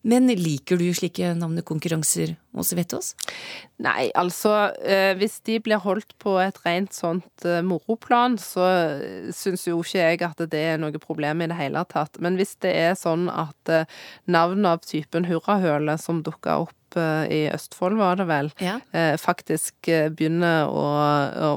Men 0.08 0.30
liker 0.32 0.78
du 0.80 0.86
slike 0.96 1.34
navnekonkurranser, 1.36 2.32
Åse 2.58 2.76
Vettås? 2.78 3.10
Nei, 3.84 4.08
altså 4.16 4.70
eh, 4.80 5.12
hvis 5.20 5.36
de 5.46 5.58
blir 5.62 5.82
holdt 5.84 6.14
på 6.22 6.38
et 6.40 6.56
rent 6.64 6.96
sånt 6.96 7.44
eh, 7.44 7.60
moroplan, 7.66 8.38
så 8.40 8.64
eh, 8.70 9.28
syns 9.36 9.66
jo 9.68 9.82
ikke 9.84 10.00
jeg 10.00 10.22
at 10.24 10.40
det 10.50 10.62
er 10.72 10.80
noe 10.80 11.02
problem 11.02 11.44
i 11.44 11.50
det 11.50 11.58
hele 11.60 11.84
tatt. 11.92 12.16
Men 12.24 12.40
hvis 12.40 12.56
det 12.64 12.72
er 12.72 12.96
sånn 12.98 13.28
at 13.28 13.74
navn 14.24 14.64
av 14.66 14.80
typen 14.86 15.28
Hurrahøle 15.28 15.98
som 16.00 16.24
dukker 16.24 16.64
opp 16.64 16.74
i 16.98 17.40
Østfold, 17.52 17.98
var 17.98 18.18
det 18.20 18.28
vel, 18.28 18.50
ja. 18.62 18.78
faktisk 19.20 19.88
begynner 20.14 20.68
å, 20.70 20.84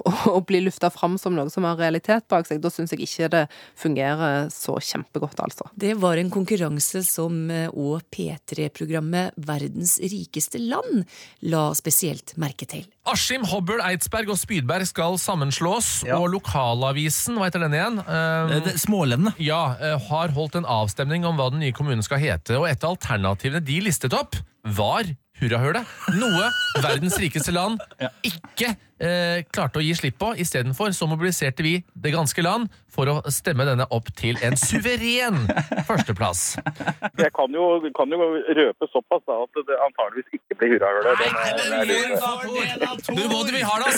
å, 0.01 0.13
å 0.37 0.41
bli 0.47 0.63
lufta 0.65 0.91
fram 0.93 1.17
som 1.21 1.35
noe 1.37 1.51
som 1.53 1.65
har 1.67 1.79
realitet 1.79 2.27
bak 2.31 2.47
seg, 2.47 2.61
da 2.63 2.71
syns 2.73 2.93
jeg 2.93 3.05
ikke 3.05 3.29
det 3.33 3.43
fungerer 3.79 4.49
så 4.53 4.77
kjempegodt, 4.81 5.39
altså. 5.43 5.69
Det 5.75 5.93
var 6.01 6.21
en 6.21 6.31
konkurranse 6.33 7.03
som 7.07 7.49
òg 7.51 8.07
P3-programmet 8.13 9.37
Verdens 9.47 9.97
rikeste 10.01 10.61
land 10.61 11.05
la 11.51 11.69
spesielt 11.77 12.35
merke 12.41 12.67
til. 12.69 12.85
Askim, 13.09 13.45
Hobøl, 13.49 13.81
Eidsberg 13.81 14.29
og 14.29 14.37
Spydberg 14.37 14.85
skal 14.85 15.17
sammenslås, 15.21 16.03
ja. 16.05 16.19
og 16.21 16.29
lokalavisen, 16.35 17.39
hva 17.39 17.49
heter 17.49 17.65
den 17.65 17.77
igjen? 17.77 17.97
Uh, 18.05 18.69
Smålendene. 18.77 19.33
Ja, 19.41 19.73
har 20.09 20.35
holdt 20.35 20.59
en 20.59 20.69
avstemning 20.69 21.25
om 21.27 21.39
hva 21.39 21.49
den 21.53 21.63
nye 21.63 21.75
kommunen 21.75 22.05
skal 22.05 22.21
hete, 22.21 22.59
og 22.59 22.69
et 22.69 22.85
av 22.85 22.95
alternativene 22.95 23.63
de 23.65 23.79
listet 23.87 24.15
opp, 24.17 24.37
var 24.77 25.09
hurrahølet. 25.41 25.87
Noe 26.19 26.49
verdens 26.83 27.17
rikeste 27.21 27.53
land 27.55 27.79
ikke 28.25 28.73
eh, 29.01 29.41
klarte 29.51 29.81
å 29.81 29.83
gi 29.83 29.93
slipp 29.97 30.17
på. 30.21 30.31
Istedenfor 30.41 30.93
så 30.95 31.07
mobiliserte 31.09 31.65
vi 31.65 31.77
det 31.93 32.13
ganske 32.13 32.41
land 32.45 32.69
for 32.91 33.07
å 33.07 33.15
stemme 33.31 33.65
denne 33.67 33.85
opp 33.95 34.09
til 34.19 34.37
en 34.43 34.57
suveren 34.59 35.47
førsteplass. 35.87 36.41
Jeg 37.19 37.31
kan 37.35 37.55
jo, 37.55 37.67
kan 37.97 38.11
jo 38.11 38.19
røpe 38.57 38.89
såpass 38.91 39.23
da, 39.29 39.37
at 39.45 39.61
det 39.69 39.77
antageligvis 39.87 40.39
ikke 40.39 40.59
blir 40.59 40.75
hurrahølet. 40.75 41.15
Du 43.07 43.23
må 43.31 43.39
du 43.47 43.51
vi 43.55 43.63
har 43.65 43.85
da 43.85 43.89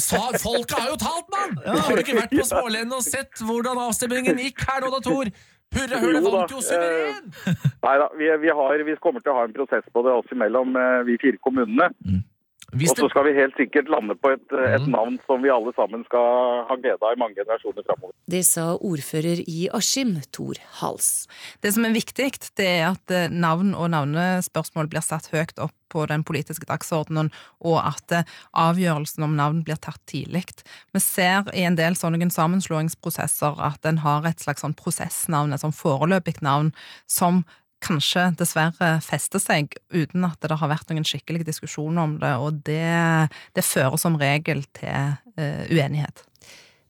Sa, 0.00 0.22
Folket 0.40 0.76
har 0.78 0.88
jo 0.92 0.98
talt, 1.00 1.30
mann! 1.32 1.56
Har 1.66 1.94
du 1.94 2.02
ikke 2.02 2.18
vært 2.18 2.34
på 2.34 2.46
Smålenden 2.46 2.96
og 2.96 3.04
sett 3.06 3.42
hvordan 3.44 3.78
avstemningen 3.86 4.38
gikk 4.42 4.66
her 4.68 4.84
nå 4.84 4.92
da, 4.94 5.00
Tor? 5.04 5.30
Hurra, 5.70 6.00
hurra, 6.02 6.20
vant 6.24 6.50
jo 6.50 6.60
suveren! 6.66 7.28
Nei 7.84 7.96
da, 8.02 8.08
vi, 8.18 8.26
vi, 8.42 8.50
vi, 8.88 8.96
kommer 9.02 9.22
til 9.22 9.30
å 9.30 9.36
ha 9.38 9.44
en 9.46 9.54
prosess 9.54 9.86
på 9.94 10.02
det 10.02 10.14
oss 10.18 10.32
imellom, 10.34 10.74
eh, 10.74 11.02
vi 11.06 11.18
fire 11.22 11.38
kommunene. 11.46 11.92
Mm. 12.02 12.24
Og 12.70 12.96
så 12.96 13.08
skal 13.10 13.26
vi 13.26 13.34
helt 13.34 13.56
sikkert 13.58 13.90
lande 13.90 14.14
på 14.14 14.30
et, 14.34 14.44
et, 14.52 14.84
mm. 14.84 14.92
navn 14.94 15.16
som 15.26 15.42
vi 15.42 15.50
alle 15.50 15.72
sammen 15.74 16.04
skal 16.06 16.62
ha 16.68 16.76
glede 16.78 17.02
av 17.02 17.16
i 17.16 17.20
mange 17.20 17.34
generasjoner 17.38 17.86
framover. 17.86 18.14
Det 18.30 18.44
sa 18.46 18.66
ordfører 18.76 19.42
i 19.50 19.66
Askim, 19.74 20.16
Tor 20.34 20.60
Hals. 20.78 21.26
Det 21.64 21.74
som 21.74 21.86
er 21.88 21.96
viktig, 21.96 22.30
det 22.60 22.68
er 22.68 22.86
at 22.92 23.14
eh, 23.14 23.28
navn 23.32 23.74
og 23.74 23.90
navnespørsmål 23.94 24.90
blir 24.92 25.04
satt 25.04 25.32
høyt 25.34 25.58
opp 25.58 25.74
på 25.90 26.04
den 26.06 26.22
politiske 26.22 26.68
dagsordenen, 26.70 27.32
og 27.66 27.80
at 27.82 28.14
eh, 28.14 28.34
avgjørelsen 28.54 29.26
om 29.26 29.34
navn 29.38 29.64
blir 29.66 29.80
tatt 29.82 30.02
tidlig. 30.10 30.46
Vi 30.94 31.02
ser 31.02 31.50
i 31.56 31.66
en 31.66 31.78
del 31.78 31.98
sånne 31.98 32.30
sammenslåingsprosesser 32.30 33.58
at 33.66 33.86
en 33.88 34.02
har 34.04 34.28
et 34.28 34.42
slags 34.42 34.62
sånn 34.62 34.78
prosessnavn, 34.78 35.54
et 35.54 35.64
sånn 35.64 35.74
foreløpig 35.74 36.38
navn, 36.46 36.70
som 37.10 37.42
kanskje 37.84 38.26
dessverre 38.38 38.90
fester 39.04 39.42
seg 39.42 39.76
uten 39.92 40.26
at 40.28 40.40
det 40.44 40.58
har 40.60 40.70
vært 40.70 40.90
noen 40.92 41.06
skikkelig 41.06 41.46
diskusjon 41.48 42.00
om 42.00 42.18
det, 42.20 42.32
og 42.36 42.60
det, 42.66 43.30
det 43.56 43.64
fører 43.66 43.96
som 44.00 44.18
regel 44.20 44.62
til 44.76 45.16
uh, 45.38 45.64
uenighet. 45.70 46.24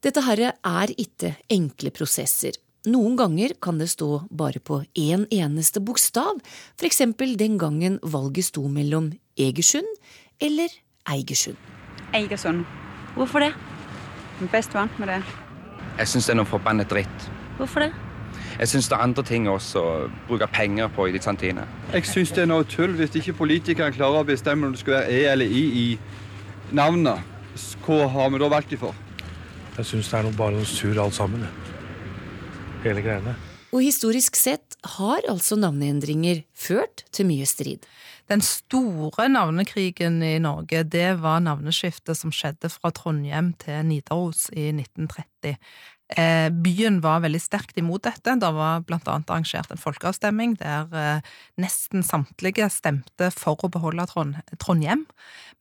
Dette 0.00 0.24
her 0.24 0.46
er 0.50 0.92
ikke 0.96 1.34
enkle 1.52 1.92
prosesser. 1.92 2.56
Noen 2.88 3.18
ganger 3.18 3.52
kan 3.60 3.76
det 3.76 3.90
stå 3.92 4.22
bare 4.32 4.62
på 4.64 4.80
én 4.96 5.26
en 5.26 5.26
eneste 5.28 5.82
bokstav, 5.84 6.40
for 6.80 6.88
eksempel 6.88 7.36
den 7.36 7.58
gangen 7.60 7.98
valget 8.00 8.48
sto 8.48 8.64
mellom 8.72 9.12
Egersund 9.36 9.88
eller 10.40 10.72
Eigersund. 11.04 11.60
Eigersund. 12.16 12.64
Hvorfor 13.14 13.44
det? 13.44 13.52
Jeg 14.40 14.48
er 14.48 14.52
best 14.54 14.74
vant 14.74 14.98
med 14.98 15.12
det. 15.12 15.20
Jeg 15.98 16.08
syns 16.08 16.30
det 16.30 16.32
er 16.32 16.40
noe 16.40 16.48
forbannet 16.48 16.88
dritt. 16.88 17.28
Hvorfor 17.58 17.84
det? 17.84 17.92
Jeg 18.60 18.68
syns 18.68 18.90
det 18.90 18.96
er 18.96 19.04
andre 19.06 19.22
ting 19.24 19.46
også 19.48 19.80
å 19.80 19.92
bruke 20.28 20.44
penger 20.52 20.90
på 20.92 21.06
i 21.08 21.12
de 21.14 21.20
tantiene. 21.22 21.62
Jeg 21.94 22.04
syns 22.04 22.32
det 22.36 22.42
er 22.42 22.50
noe 22.50 22.66
tull 22.68 22.92
hvis 22.98 23.14
ikke 23.16 23.38
politikerne 23.38 23.94
klarer 23.96 24.20
å 24.20 24.28
bestemme 24.28 24.68
om 24.68 24.74
det 24.74 24.82
skal 24.82 24.98
være 24.98 25.14
E 25.16 25.22
eller 25.32 25.48
I 25.48 25.62
i 25.80 25.86
navnet. 26.76 27.24
Hva 27.86 28.04
har 28.12 28.28
vi 28.30 28.40
da 28.42 28.50
valgt 28.52 28.74
de 28.74 28.78
for? 28.82 28.96
Jeg 29.78 29.88
syns 29.88 30.10
det 30.12 30.18
er 30.18 30.26
noe, 30.26 30.36
bare 30.36 30.58
noe 30.58 30.68
surr 30.68 31.00
alt 31.00 31.16
sammen. 31.16 31.46
Hele 32.84 33.00
greiene. 33.04 33.32
Og 33.70 33.84
historisk 33.86 34.36
sett 34.36 34.76
har 34.98 35.24
altså 35.30 35.56
navneendringer 35.56 36.42
ført 36.52 37.06
til 37.16 37.30
mye 37.30 37.46
strid. 37.48 37.86
Den 38.28 38.42
store 38.44 39.30
navnekrigen 39.30 40.20
i 40.22 40.36
Norge, 40.42 40.84
det 40.84 41.16
var 41.22 41.40
navneskiftet 41.42 42.18
som 42.18 42.34
skjedde 42.34 42.68
fra 42.70 42.92
Trondheim 42.94 43.54
til 43.62 43.80
Nidaros 43.88 44.50
i 44.52 44.68
1930. 44.74 45.56
Eh, 46.18 46.48
byen 46.50 46.98
var 47.04 47.20
veldig 47.22 47.40
sterkt 47.42 47.78
imot 47.78 48.02
dette. 48.08 48.34
Det 48.40 48.50
var 48.56 48.82
blant 48.86 49.06
annet 49.08 49.30
arrangert 49.30 49.70
en 49.70 49.80
folkeavstemning 49.80 50.56
der 50.58 50.96
eh, 50.96 51.28
nesten 51.60 52.02
samtlige 52.06 52.66
stemte 52.72 53.30
for 53.34 53.60
å 53.62 53.70
beholde 53.70 54.08
Trondheim, 54.10 55.04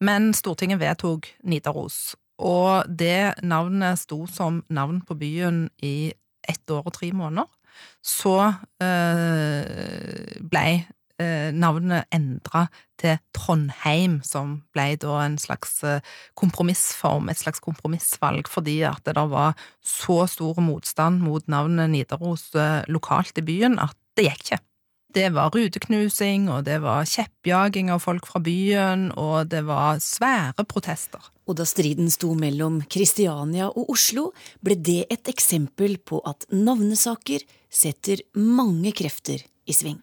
men 0.01 0.31
Stortinget 0.33 0.81
vedtok 0.81 1.29
Nidaros. 1.43 2.15
Og 2.39 2.87
det 2.87 3.35
navnet 3.43 3.99
sto 3.99 4.23
som 4.31 4.63
navn 4.71 5.03
på 5.05 5.17
byen 5.19 5.67
i 5.83 6.13
ett 6.49 6.71
år 6.71 6.87
og 6.87 6.95
tre 6.95 7.11
måneder. 7.13 7.49
Så 8.01 8.35
eh, 8.81 10.39
blei 10.41 10.79
navnet 11.53 12.07
endra 12.15 12.67
til 12.99 13.17
Trondheim, 13.35 14.19
som 14.25 14.59
ble 14.75 14.93
da 14.99 15.19
en 15.23 15.37
slags 15.41 15.79
eh, 15.87 16.03
kompromissform, 16.39 17.29
et 17.31 17.41
slags 17.41 17.63
kompromissvalg, 17.63 18.49
fordi 18.51 18.81
at 18.87 19.03
det 19.07 19.15
var 19.31 19.57
så 19.83 20.23
stor 20.31 20.59
motstand 20.63 21.23
mot 21.23 21.45
navnet 21.51 21.91
Nidaros 21.93 22.49
eh, 22.55 22.81
lokalt 22.91 23.39
i 23.39 23.45
byen 23.45 23.79
at 23.81 23.95
det 24.17 24.29
gikk 24.29 24.45
ikke. 24.49 24.63
Det 25.09 25.31
var 25.33 25.49
ruteknusing, 25.49 26.51
og 26.53 26.67
det 26.67 26.83
var 26.83 27.07
kjeppjaging 27.09 27.87
av 27.89 28.03
folk 28.03 28.27
fra 28.29 28.41
byen, 28.45 29.07
og 29.17 29.49
det 29.49 29.63
var 29.65 29.97
svære 30.05 30.67
protester. 30.69 31.31
Og 31.49 31.57
da 31.57 31.65
striden 31.65 32.11
sto 32.13 32.35
mellom 32.37 32.77
Kristiania 32.85 33.71
og 33.71 33.89
Oslo, 33.95 34.27
ble 34.61 34.77
det 34.77 35.07
et 35.09 35.31
eksempel 35.31 35.97
på 35.97 36.21
at 36.29 36.45
navnesaker 36.53 37.41
setter 37.73 38.21
mange 38.37 38.93
krefter 38.93 39.41
i 39.41 39.73
sving. 39.73 39.97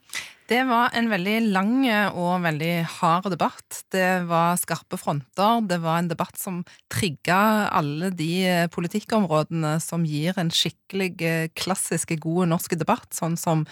Det 0.47 0.61
var 0.63 0.93
en 0.95 1.09
veldig 1.11 1.37
lang 1.51 1.81
og 2.15 2.45
veldig 2.45 2.75
hard 3.01 3.27
debatt. 3.33 3.81
Det 3.91 4.29
var 4.29 4.55
skarpe 4.61 4.99
fronter. 5.01 5.65
Det 5.67 5.81
var 5.83 5.99
en 5.99 6.11
debatt 6.13 6.39
som 6.39 6.61
trigga 6.93 7.67
alle 7.75 8.13
de 8.15 8.69
politikkområdene 8.71 9.75
som 9.83 10.07
gir 10.07 10.39
en 10.39 10.53
skikkelig 10.55 11.11
eh, 11.27 11.49
klassisk 11.59 12.15
god 12.23 12.53
norsk 12.53 12.79
debatt, 12.79 13.11
sånn 13.17 13.35
som 13.35 13.67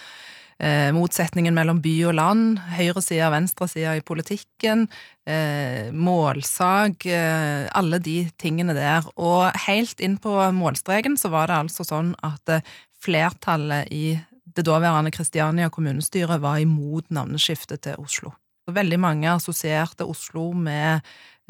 eh, 0.59 0.90
motsetningen 0.97 1.54
mellom 1.54 1.78
by 1.85 1.95
og 2.11 2.19
land, 2.19 2.59
høyresida 2.75 3.28
og 3.28 3.37
venstresida 3.37 3.95
i 3.95 4.02
politikken, 4.02 4.88
eh, 5.31 5.95
målsag 5.95 7.07
eh, 7.07 7.71
alle 7.71 8.02
de 8.02 8.19
tingene 8.35 8.75
der. 8.75 9.07
Og 9.14 9.47
helt 9.69 10.02
inn 10.02 10.19
på 10.19 10.35
målstreken 10.59 11.14
så 11.23 11.31
var 11.31 11.54
det 11.54 11.62
altså 11.62 11.87
sånn 11.87 12.16
at 12.26 12.59
eh, 12.59 12.66
flertallet 13.04 13.95
i 13.95 14.07
det 14.55 14.67
daværende 14.69 15.13
Kristiania 15.15 15.71
kommunestyre 15.71 16.39
var 16.43 16.63
imot 16.63 17.11
navneskiftet 17.15 17.85
til 17.87 18.01
Oslo. 18.01 18.35
Veldig 18.71 18.99
mange 19.01 19.29
assosierte 19.29 20.07
Oslo 20.09 20.47
med 20.57 21.03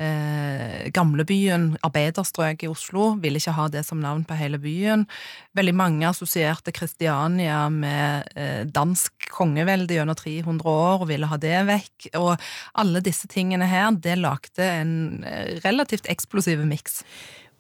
eh, 0.03 0.89
gamlebyen, 0.91 1.69
arbeiderstrøk 1.87 2.65
i 2.65 2.71
Oslo, 2.71 3.13
ville 3.23 3.39
ikke 3.39 3.55
ha 3.55 3.69
det 3.71 3.85
som 3.87 4.01
navn 4.03 4.25
på 4.27 4.35
hele 4.39 4.59
byen. 4.59 5.05
Veldig 5.55 5.75
mange 5.79 6.09
assosierte 6.09 6.75
Kristiania 6.75 7.69
med 7.71 8.33
eh, 8.35 8.65
dansk 8.67 9.29
kongevelde 9.35 9.99
gjennom 9.99 10.19
300 10.19 10.75
år 10.75 11.05
og 11.05 11.11
ville 11.13 11.31
ha 11.31 11.39
det 11.39 11.63
vekk. 11.71 12.11
Og 12.19 12.35
alle 12.83 13.05
disse 13.05 13.31
tingene 13.31 13.69
her, 13.71 13.93
det 13.95 14.19
lagde 14.19 14.67
en 14.81 14.97
eh, 15.29 15.61
relativt 15.63 16.11
eksplosiv 16.11 16.67
miks. 16.67 17.03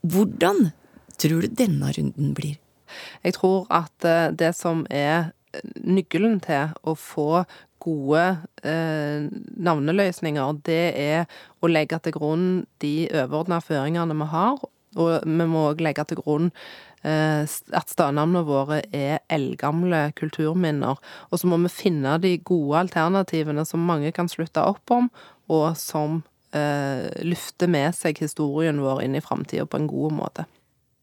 Hvordan 0.02 0.72
tror 1.20 1.46
du 1.46 1.54
denne 1.62 1.94
runden 1.94 2.34
blir? 2.34 2.58
Jeg 3.24 3.38
tror 3.38 3.66
at 3.72 4.08
eh, 4.08 4.30
det 4.34 4.54
som 4.58 4.86
er 4.90 5.32
nøkkelen 5.84 6.40
til 6.44 6.72
å 6.82 6.96
få 6.98 7.44
gode 7.84 8.22
eh, 8.64 9.26
navneløsninger, 9.66 10.60
det 10.66 10.84
er 10.98 11.26
å 11.60 11.70
legge 11.70 12.00
til 12.02 12.16
grunn 12.16 12.48
de 12.82 12.94
overordna 13.12 13.60
føringene 13.64 14.16
vi 14.18 14.30
har. 14.32 14.64
Og 14.94 15.26
vi 15.26 15.46
må 15.50 15.68
òg 15.72 15.82
legge 15.82 16.04
til 16.08 16.20
grunn 16.22 16.50
eh, 17.04 17.42
at 17.44 17.92
stadnavnene 17.92 18.44
våre 18.46 18.80
er 18.94 19.22
eldgamle 19.32 20.06
kulturminner. 20.18 21.00
Og 21.30 21.40
så 21.40 21.50
må 21.50 21.58
vi 21.64 21.72
finne 21.72 22.16
de 22.22 22.36
gode 22.38 22.86
alternativene 22.86 23.66
som 23.68 23.84
mange 23.84 24.14
kan 24.16 24.30
slutte 24.30 24.64
opp 24.64 24.94
om, 24.94 25.10
og 25.52 25.74
som 25.78 26.22
eh, 26.56 27.10
lufter 27.26 27.70
med 27.70 27.96
seg 27.96 28.22
historien 28.22 28.80
vår 28.82 29.04
inn 29.04 29.18
i 29.18 29.24
framtida 29.24 29.66
på 29.68 29.82
en 29.82 29.90
god 29.90 30.20
måte. 30.22 30.48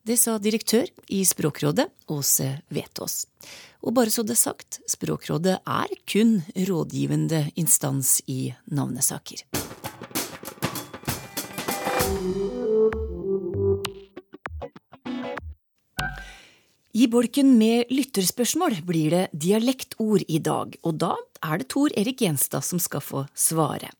Det 0.01 0.15
sa 0.17 0.39
direktør 0.41 0.87
i 1.13 1.19
Språkrådet, 1.29 1.85
Åse 2.09 2.47
Vetås. 2.73 3.27
Og 3.85 3.93
bare 3.93 4.09
så 4.09 4.23
det 4.25 4.33
er 4.33 4.39
sagt, 4.41 4.79
Språkrådet 4.89 5.59
er 5.61 5.93
kun 6.09 6.39
rådgivende 6.57 7.43
instans 7.53 8.17
i 8.25 8.49
navnesaker. 8.65 9.45
I 16.91 17.07
bolken 17.07 17.53
med 17.61 17.93
lytterspørsmål 17.93 18.81
blir 18.83 19.13
det 19.13 19.23
dialektord 19.37 20.25
i 20.25 20.41
dag, 20.41 20.73
og 20.81 20.97
da 20.97 21.13
er 21.45 21.61
det 21.61 21.69
Tor 21.69 21.93
Erik 21.93 22.25
Gjenstad 22.25 22.65
som 22.65 22.81
skal 22.81 23.05
få 23.05 23.27
svare. 23.37 23.93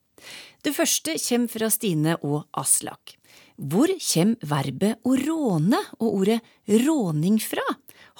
Det 0.65 0.73
første 0.73 1.13
kommer 1.21 1.49
fra 1.49 1.69
Stine 1.69 2.17
og 2.25 2.49
Aslak. 2.57 3.20
Hvor 3.61 3.91
kommer 3.93 4.49
verbet 4.49 5.05
å 5.05 5.13
råne 5.19 5.77
og 5.99 6.15
ordet 6.23 6.39
råning 6.81 7.37
fra? 7.43 7.61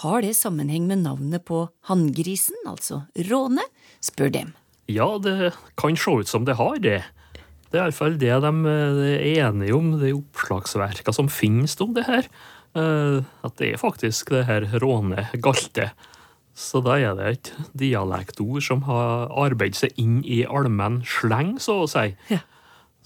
Har 0.04 0.22
det 0.22 0.36
sammenheng 0.38 0.86
med 0.90 1.02
navnet 1.02 1.42
på 1.48 1.64
hanngrisen, 1.90 2.60
altså 2.70 3.08
råne? 3.30 3.66
spør 4.06 4.30
dem. 4.34 4.54
Ja, 4.92 5.18
det 5.18 5.56
kan 5.82 5.98
se 5.98 6.14
ut 6.22 6.30
som 6.30 6.46
det 6.46 6.60
har 6.62 6.78
det. 6.84 7.02
Det 7.72 7.80
er 7.80 7.88
iallfall 7.88 8.20
det 8.22 8.38
de 8.44 8.54
er 8.70 9.26
enige 9.48 9.74
om, 9.74 9.92
de 10.02 10.14
oppslagsverka 10.14 11.14
som 11.16 11.30
finnes 11.32 11.74
om 11.82 11.94
det 11.98 12.06
her. 12.06 12.30
Eh, 12.78 13.22
at 13.42 13.58
det 13.58 13.74
er 13.74 13.82
faktisk 13.82 14.34
det 14.36 14.46
her 14.46 14.68
råne 14.84 15.26
galte. 15.42 15.90
Så 16.54 16.84
da 16.86 17.00
er 17.00 17.16
det 17.18 17.30
et 17.32 17.54
dialektord 17.74 18.62
som 18.62 18.84
har 18.86 19.32
arbeidet 19.42 19.80
seg 19.80 20.02
inn 20.02 20.20
i 20.22 20.44
allmenn 20.46 21.02
sleng, 21.08 21.56
så 21.64 21.84
å 21.86 21.90
si. 21.90 22.12
Ja. 22.30 22.44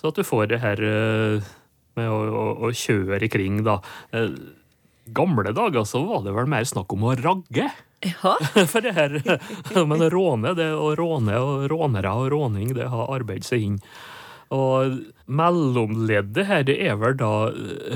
Så 0.01 0.11
at 0.11 0.19
du 0.19 0.25
får 0.27 0.49
det 0.51 0.59
her 0.65 0.81
eh, 0.83 1.53
med 1.99 2.11
å, 2.11 2.19
å, 2.29 2.45
å 2.67 2.71
kjøre 2.75 3.29
kring, 3.31 3.63
da. 3.65 3.79
Eh, 4.15 4.33
gamle 5.05 5.53
dager 5.55 5.85
så 5.87 6.01
var 6.07 6.23
det 6.25 6.33
vel 6.35 6.49
mer 6.49 6.65
snakk 6.67 6.93
om 6.95 7.05
å 7.09 7.15
ragge. 7.19 7.69
Ja. 8.05 8.35
For 8.71 8.83
det 8.85 8.93
her 8.93 9.15
Men 9.87 10.03
råne, 10.13 10.53
det 10.57 10.71
å 10.77 10.91
råne 10.97 11.39
og 11.41 11.69
rånere 11.71 12.11
og 12.19 12.29
råning, 12.33 12.75
det 12.77 12.89
har 12.91 13.13
arbeidet 13.15 13.47
seg 13.47 13.69
inn. 13.69 13.79
Og 14.53 14.99
mellomleddet 15.25 16.45
her, 16.45 16.65
det 16.67 16.75
er 16.85 16.99
vel 17.01 17.15
da 17.17 17.49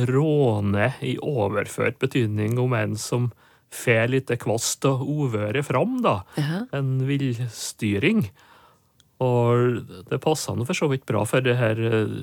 råne 0.09 0.93
i 1.05 1.13
overført 1.21 1.99
betydning 2.01 2.57
om 2.61 2.73
en 2.73 2.97
som 2.97 3.29
får 3.69 4.09
litt 4.09 4.33
kvast 4.41 4.85
og 4.89 5.05
uvøre 5.05 5.61
fram, 5.65 5.99
da. 6.01 6.21
Ja. 6.39 6.63
En 6.73 6.95
villstyring. 7.05 8.25
Og 9.19 9.89
det 10.07 10.21
passer 10.23 10.55
nå 10.55 10.67
for 10.67 10.77
så 10.77 10.87
vidt 10.91 11.03
bra, 11.09 11.25
for 11.27 11.43
det 11.43 11.57
her 11.59 11.79
eh, 11.83 12.13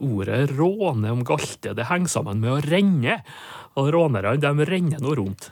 ordet 0.00 0.46
råne 0.54 1.12
om 1.12 1.24
galte 1.26 1.74
det 1.76 1.88
henger 1.90 2.14
sammen 2.14 2.40
med 2.40 2.54
å 2.54 2.62
renne. 2.64 3.18
Og 3.76 3.90
rånerne 3.92 4.38
de 4.40 4.68
renner 4.70 5.02
nå 5.04 5.12
rundt. 5.18 5.50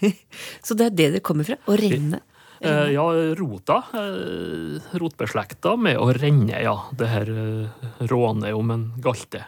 Så 0.64 0.76
det 0.78 0.90
er 0.90 0.96
det 0.96 1.10
det 1.18 1.22
kommer 1.26 1.44
fra? 1.44 1.58
Å 1.68 1.76
renne? 1.76 2.22
Eh, 2.60 2.92
ja, 2.94 3.04
rota. 3.36 3.82
Eh, 3.92 4.96
rotbeslekta 4.96 5.76
med 5.76 6.00
å 6.00 6.08
renne, 6.16 6.62
ja. 6.64 6.76
Det 6.96 7.10
her 7.10 7.32
eh, 7.32 7.86
råne 8.08 8.52
om 8.56 8.72
en 8.72 8.88
galte. 9.04 9.44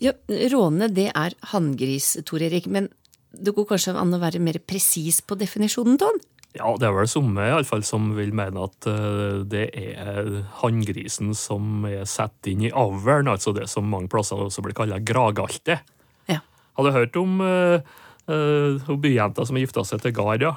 Ja, 0.00 0.14
Råne 0.54 0.88
det 0.94 1.10
er 1.10 1.34
hanngris, 1.52 2.14
Tor 2.24 2.40
Erik, 2.40 2.70
men 2.72 2.88
det 3.30 3.52
går 3.54 3.66
kanskje 3.74 3.98
an 3.98 4.14
å 4.16 4.22
være 4.22 4.40
mer 4.42 4.56
presis 4.64 5.20
på 5.20 5.36
definisjonen, 5.38 5.98
Ton? 6.00 6.22
Ja, 6.56 6.72
det 6.74 6.88
er 6.88 6.94
vel 6.96 7.06
somme 7.10 7.44
iallfall 7.46 7.84
som 7.86 8.08
vil 8.16 8.32
mene 8.34 8.64
at 8.66 8.88
uh, 8.90 9.42
det 9.46 9.68
er 9.78 10.30
hanngrisen 10.62 11.30
som 11.38 11.84
er 11.86 12.02
satt 12.10 12.48
inn 12.50 12.64
i 12.66 12.72
avlen, 12.74 13.30
altså 13.30 13.54
det 13.54 13.68
som 13.70 13.86
mange 13.86 14.10
plasser 14.10 14.40
også 14.40 14.64
blir 14.66 14.74
kalt 14.74 14.96
gragalte. 15.06 15.78
Ja. 16.26 16.40
Har 16.74 16.86
du 16.86 16.96
hørt 16.96 17.20
om 17.20 17.38
uh, 17.44 17.78
uh, 18.26 18.90
byjenta 18.98 19.46
som 19.46 19.58
har 19.58 19.66
gifta 19.66 19.86
seg 19.86 20.02
til 20.02 20.16
gard, 20.16 20.42
ja? 20.42 20.56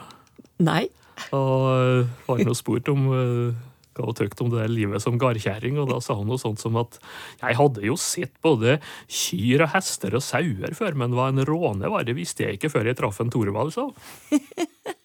Nei. 0.63 0.87
Og 1.35 1.67
uh, 1.69 2.17
har 2.25 2.41
nå 2.41 2.57
spurt 2.57 2.89
om 2.89 3.05
uh, 3.13 3.61
hva 3.93 4.07
hun 4.09 4.17
tykte 4.17 4.45
om 4.45 4.49
det 4.49 4.65
livet 4.71 5.03
som 5.03 5.19
gardkjerring, 5.21 5.77
og 5.81 5.91
da 5.91 5.99
sa 6.01 6.17
hun 6.17 6.25
noe 6.31 6.41
sånt 6.41 6.61
som 6.61 6.77
at 6.81 6.97
jeg 7.41 7.59
hadde 7.59 7.85
jo 7.85 7.97
sett 7.99 8.33
både 8.45 8.79
kyr 9.05 9.67
og 9.67 9.73
hester 9.75 10.17
og 10.17 10.25
sauer 10.25 10.73
før, 10.77 10.97
men 10.97 11.13
hva 11.13 11.29
en 11.29 11.45
råne 11.45 11.91
var, 11.93 12.07
det 12.07 12.17
visste 12.17 12.47
jeg 12.47 12.57
ikke 12.57 12.73
før 12.73 12.89
jeg 12.89 12.97
traff 12.97 13.21
en 13.21 13.33
Torvald, 13.33 13.75
sa 13.75 13.89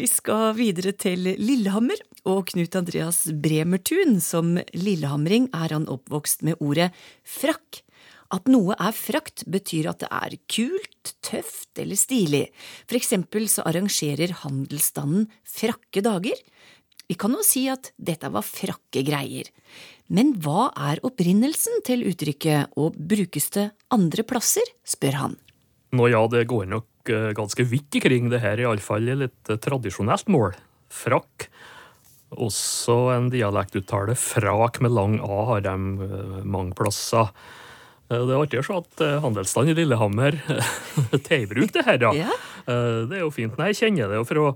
Vi 0.00 0.06
skal 0.08 0.54
videre 0.56 0.94
til 0.96 1.26
Lillehammer, 1.36 1.98
og 2.24 2.46
Knut 2.48 2.76
Andreas 2.78 3.26
Bremertun. 3.36 4.14
Som 4.24 4.54
lillehamring 4.72 5.50
er 5.52 5.74
han 5.74 5.84
oppvokst 5.92 6.40
med 6.46 6.56
ordet 6.64 6.86
frakk. 7.28 7.82
At 8.32 8.48
noe 8.48 8.72
er 8.80 8.96
frakt, 8.96 9.44
betyr 9.44 9.90
at 9.90 10.00
det 10.00 10.08
er 10.08 10.38
kult, 10.48 11.12
tøft 11.20 11.82
eller 11.82 12.00
stilig. 12.00 12.46
For 12.88 12.96
eksempel 12.96 13.44
så 13.52 13.66
arrangerer 13.68 14.32
handelsstanden 14.40 15.28
frakke 15.44 16.00
dager. 16.06 16.40
Vi 17.10 17.18
kan 17.20 17.36
jo 17.36 17.44
si 17.44 17.66
at 17.68 17.92
dette 18.00 18.32
var 18.32 18.46
frakke 18.46 19.04
greier. 19.04 19.52
Men 20.08 20.32
hva 20.40 20.70
er 20.80 21.04
opprinnelsen 21.04 21.84
til 21.84 22.08
uttrykket, 22.08 22.72
og 22.80 22.96
brukes 22.96 23.52
det 23.52 23.68
andre 23.92 24.24
plasser, 24.24 24.64
spør 24.80 25.24
han. 25.26 25.40
Nå 25.96 26.06
ja, 26.10 26.20
det 26.30 26.46
går 26.50 26.68
nok 26.70 27.10
eh, 27.10 27.30
ganske 27.36 27.66
vidt 27.66 27.98
ikring 27.98 28.30
det 28.30 28.42
her, 28.44 28.62
iallfall 28.62 29.08
i 29.10 29.16
litt 29.24 29.50
eh, 29.50 29.58
tradisjonelt 29.58 30.30
mål. 30.30 30.54
Frakk. 30.90 31.48
Også 32.38 32.96
en 33.16 33.30
dialektuttale. 33.32 34.14
Frak 34.18 34.78
med 34.84 34.94
lang 34.94 35.18
A 35.26 35.40
har 35.50 35.64
de 35.66 35.74
eh, 36.06 36.36
mange 36.46 36.76
plasser. 36.78 37.32
Det 38.10 38.18
er 38.26 38.40
artig 38.42 38.58
å 38.58 38.62
se 38.66 38.74
at 38.74 39.02
handelsstanden 39.22 39.70
i 39.70 39.78
Lillehammer 39.78 40.34
tar 41.28 41.44
i 41.44 41.46
bruk 41.46 41.70
det 41.76 41.84
her, 41.86 41.98
da. 42.02 42.08
ja. 42.18 42.32
Det 42.66 43.14
er 43.14 43.20
jo 43.22 43.28
fint. 43.30 43.54
Nei, 43.54 43.68
jeg 43.70 43.78
kjenner 43.84 44.10
det 44.10 44.18
jo 44.18 44.24
fra 44.26 44.48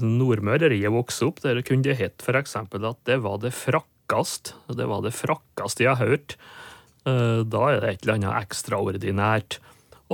Nordmøre, 0.00 0.62
der 0.62 0.72
jeg 0.72 0.92
vokste 0.92 1.28
opp. 1.28 1.42
Der 1.44 1.60
kunne 1.68 1.84
det 1.84 1.98
hett 2.00 2.24
f.eks. 2.24 2.56
at 2.56 3.02
det 3.04 3.18
var 3.26 3.42
det 3.44 3.52
frakkast. 3.52 4.54
Det 4.72 4.88
var 4.88 5.04
det 5.04 5.12
frakkast 5.12 5.84
jeg 5.84 5.92
har 5.92 6.00
hørt. 6.00 6.38
Da 7.04 7.62
er 7.68 7.84
det 7.84 7.92
et 7.92 8.08
eller 8.08 8.16
annet 8.16 8.40
ekstraordinært. 8.40 9.60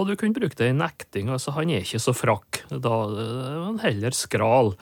Og 0.01 0.09
du 0.09 0.15
kunne 0.17 0.37
bruke 0.37 0.57
det 0.57 0.71
i 0.73 0.77
nekting. 0.77 1.29
altså 1.29 1.53
Han 1.59 1.69
er 1.69 1.85
ikke 1.85 2.01
så 2.01 2.15
frakk. 2.17 2.63
Da 2.73 2.95
er 3.21 3.61
han 3.67 3.83
heller 3.85 4.17
skral. 4.17 4.73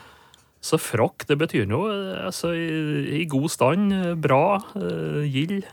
Så 0.63 0.79
frakk, 0.79 1.27
det 1.27 1.39
betyr 1.39 1.67
noe 1.71 1.91
altså, 2.29 2.53
i, 2.55 3.21
i 3.21 3.27
god 3.31 3.51
stand, 3.51 3.93
bra, 4.23 4.59
gild 5.27 5.67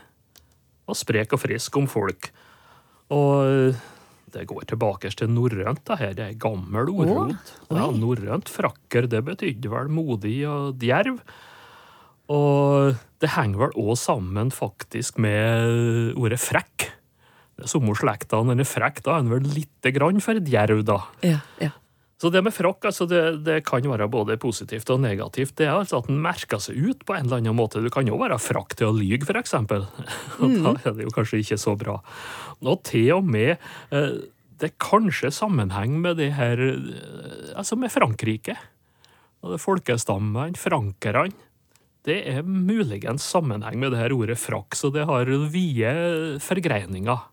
og 0.86 0.98
sprek 0.98 1.34
og 1.34 1.42
frisk 1.42 1.78
om 1.78 1.88
folk. 1.90 2.30
Og 3.14 3.32
eh, 3.46 3.80
det 4.34 4.46
går 4.50 4.66
tilbake 4.70 5.10
til 5.14 5.30
norrønt, 5.32 5.82
det 5.86 5.98
her. 6.00 6.14
Det 6.16 6.24
er 6.26 6.38
gammel 6.42 6.90
ordrot. 6.92 7.52
Ja, 7.70 7.88
norrønt 7.94 8.50
frakker, 8.52 9.08
det 9.10 9.22
betydde 9.26 9.72
vel 9.72 9.90
modig 9.92 10.40
og 10.50 10.78
djerv. 10.82 11.20
Og 12.32 12.96
det 13.22 13.32
henger 13.36 13.66
vel 13.66 13.76
òg 13.78 13.94
sammen 14.00 14.50
faktisk 14.54 15.20
med 15.22 16.14
ordet 16.18 16.40
frekk. 16.42 16.90
Samme 17.64 17.94
slekta. 17.96 18.42
Den 18.44 18.60
er 18.60 18.68
frekk, 18.68 19.00
da 19.06 19.16
er 19.16 19.24
den 19.24 19.32
vel 19.32 19.50
lite 19.56 19.92
grann 19.96 20.20
for 20.20 20.36
et 20.36 20.48
jerv, 20.52 20.82
da. 20.84 21.00
Ja, 21.24 21.40
ja. 21.62 21.72
Så 22.16 22.30
det 22.32 22.40
med 22.46 22.54
frakk 22.56 22.86
altså 22.88 23.04
det, 23.08 23.20
det, 23.44 23.58
kan 23.68 23.84
være 23.84 24.08
både 24.08 24.38
positivt 24.40 24.88
og 24.92 25.02
negativt. 25.04 25.52
Det 25.58 25.66
er 25.66 25.74
altså 25.74 26.00
at 26.00 26.06
den 26.08 26.22
merker 26.24 26.60
seg 26.64 26.78
ut 26.80 27.02
på 27.04 27.12
en 27.12 27.26
eller 27.26 27.42
annen 27.42 27.58
måte. 27.58 27.82
Du 27.84 27.90
kan 27.92 28.08
jo 28.08 28.16
være 28.20 28.38
frakk 28.40 28.72
til 28.78 28.88
å 28.88 28.96
lyge, 28.96 29.28
f.eks. 29.28 29.52
Og 30.40 30.46
mm. 30.48 30.56
da 30.64 30.72
er 30.80 30.96
det 30.96 31.04
jo 31.04 31.12
kanskje 31.12 31.42
ikke 31.42 31.60
så 31.60 31.76
bra. 31.76 31.98
Og 32.64 32.80
til 32.88 33.18
og 33.18 33.28
med 33.28 33.58
eh, 33.92 34.16
Det 34.56 34.70
er 34.70 34.80
kanskje 34.80 35.28
sammenheng 35.28 35.98
med 36.00 36.16
det 36.16 36.30
her 36.38 36.56
eh, 36.56 37.52
Altså 37.52 37.76
med 37.76 37.92
Frankrike. 37.92 38.56
Og 39.44 39.52
det 39.52 39.60
folkestammene, 39.60 40.56
frankerne. 40.56 41.36
Det 42.06 42.20
er 42.30 42.46
muligens 42.46 43.24
sammenheng 43.28 43.80
med 43.82 43.92
det 43.92 44.00
her 44.00 44.14
ordet 44.14 44.38
frakk, 44.38 44.76
så 44.78 44.88
det 44.94 45.04
har 45.08 45.28
vide 45.50 46.38
forgreininger. 46.40 47.24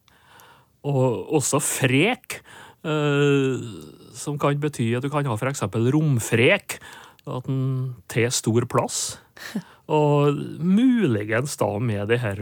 Og 0.84 1.34
også 1.40 1.62
frek. 1.64 2.40
Eh, 2.84 3.68
som 4.14 4.40
kan 4.40 4.60
bety 4.62 4.90
at 4.98 5.06
du 5.06 5.12
kan 5.12 5.28
ha 5.28 5.38
f.eks. 5.38 5.66
romfrek. 5.96 6.80
At 7.24 7.48
den 7.48 7.94
tar 8.12 8.34
stor 8.36 8.68
plass. 8.68 9.20
Og 9.94 10.36
muligens 10.64 11.58
da 11.60 11.70
med 11.80 12.08
det 12.12 12.22
her 12.24 12.40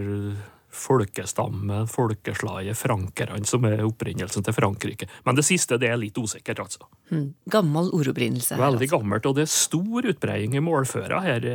folkestammen, 0.71 1.88
folkeslaget, 1.88 2.77
frankerne, 2.80 3.41
som 3.45 3.65
er 3.67 3.84
opprinnelsen 3.84 4.45
til 4.45 4.56
Frankrike. 4.56 5.08
Men 5.27 5.36
det 5.36 5.43
siste 5.45 5.77
det 5.82 5.89
er 5.91 5.99
litt 5.99 6.17
usikkert, 6.17 6.62
altså. 6.63 6.88
Mm. 7.12 7.25
Gammel 7.51 7.91
ordopprinnelse. 7.97 8.56
Veldig 8.56 8.88
altså. 8.88 8.95
gammelt, 8.95 9.27
og 9.27 9.36
det 9.38 9.45
er 9.45 9.51
stor 9.51 10.08
utbreding 10.13 10.56
i 10.56 10.63
målføra 10.63 11.19
her. 11.25 11.49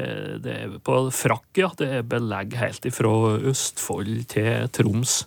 Det 0.45 0.59
er 0.59 0.77
på 0.85 0.99
frakk, 1.17 1.49
ja. 1.57 1.71
Det 1.79 1.89
er 2.01 2.05
belegg 2.07 2.59
helt 2.61 2.91
ifra 2.91 3.15
Østfold 3.53 4.27
til 4.35 4.69
Troms. 4.77 5.23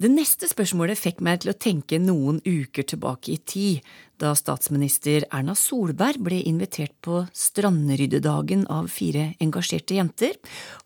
Det 0.00 0.08
neste 0.08 0.48
spørsmålet 0.48 0.96
fikk 0.96 1.18
meg 1.20 1.42
til 1.42 1.50
å 1.52 1.58
tenke 1.60 1.98
noen 2.00 2.38
uker 2.40 2.86
tilbake 2.88 3.34
i 3.34 3.40
tid, 3.44 3.88
da 4.16 4.30
statsminister 4.32 5.26
Erna 5.28 5.52
Solberg 5.52 6.22
ble 6.24 6.38
invitert 6.48 6.94
på 7.04 7.18
strandryddedagen 7.36 8.62
av 8.72 8.86
fire 8.88 9.34
engasjerte 9.44 9.98
jenter. 9.98 10.38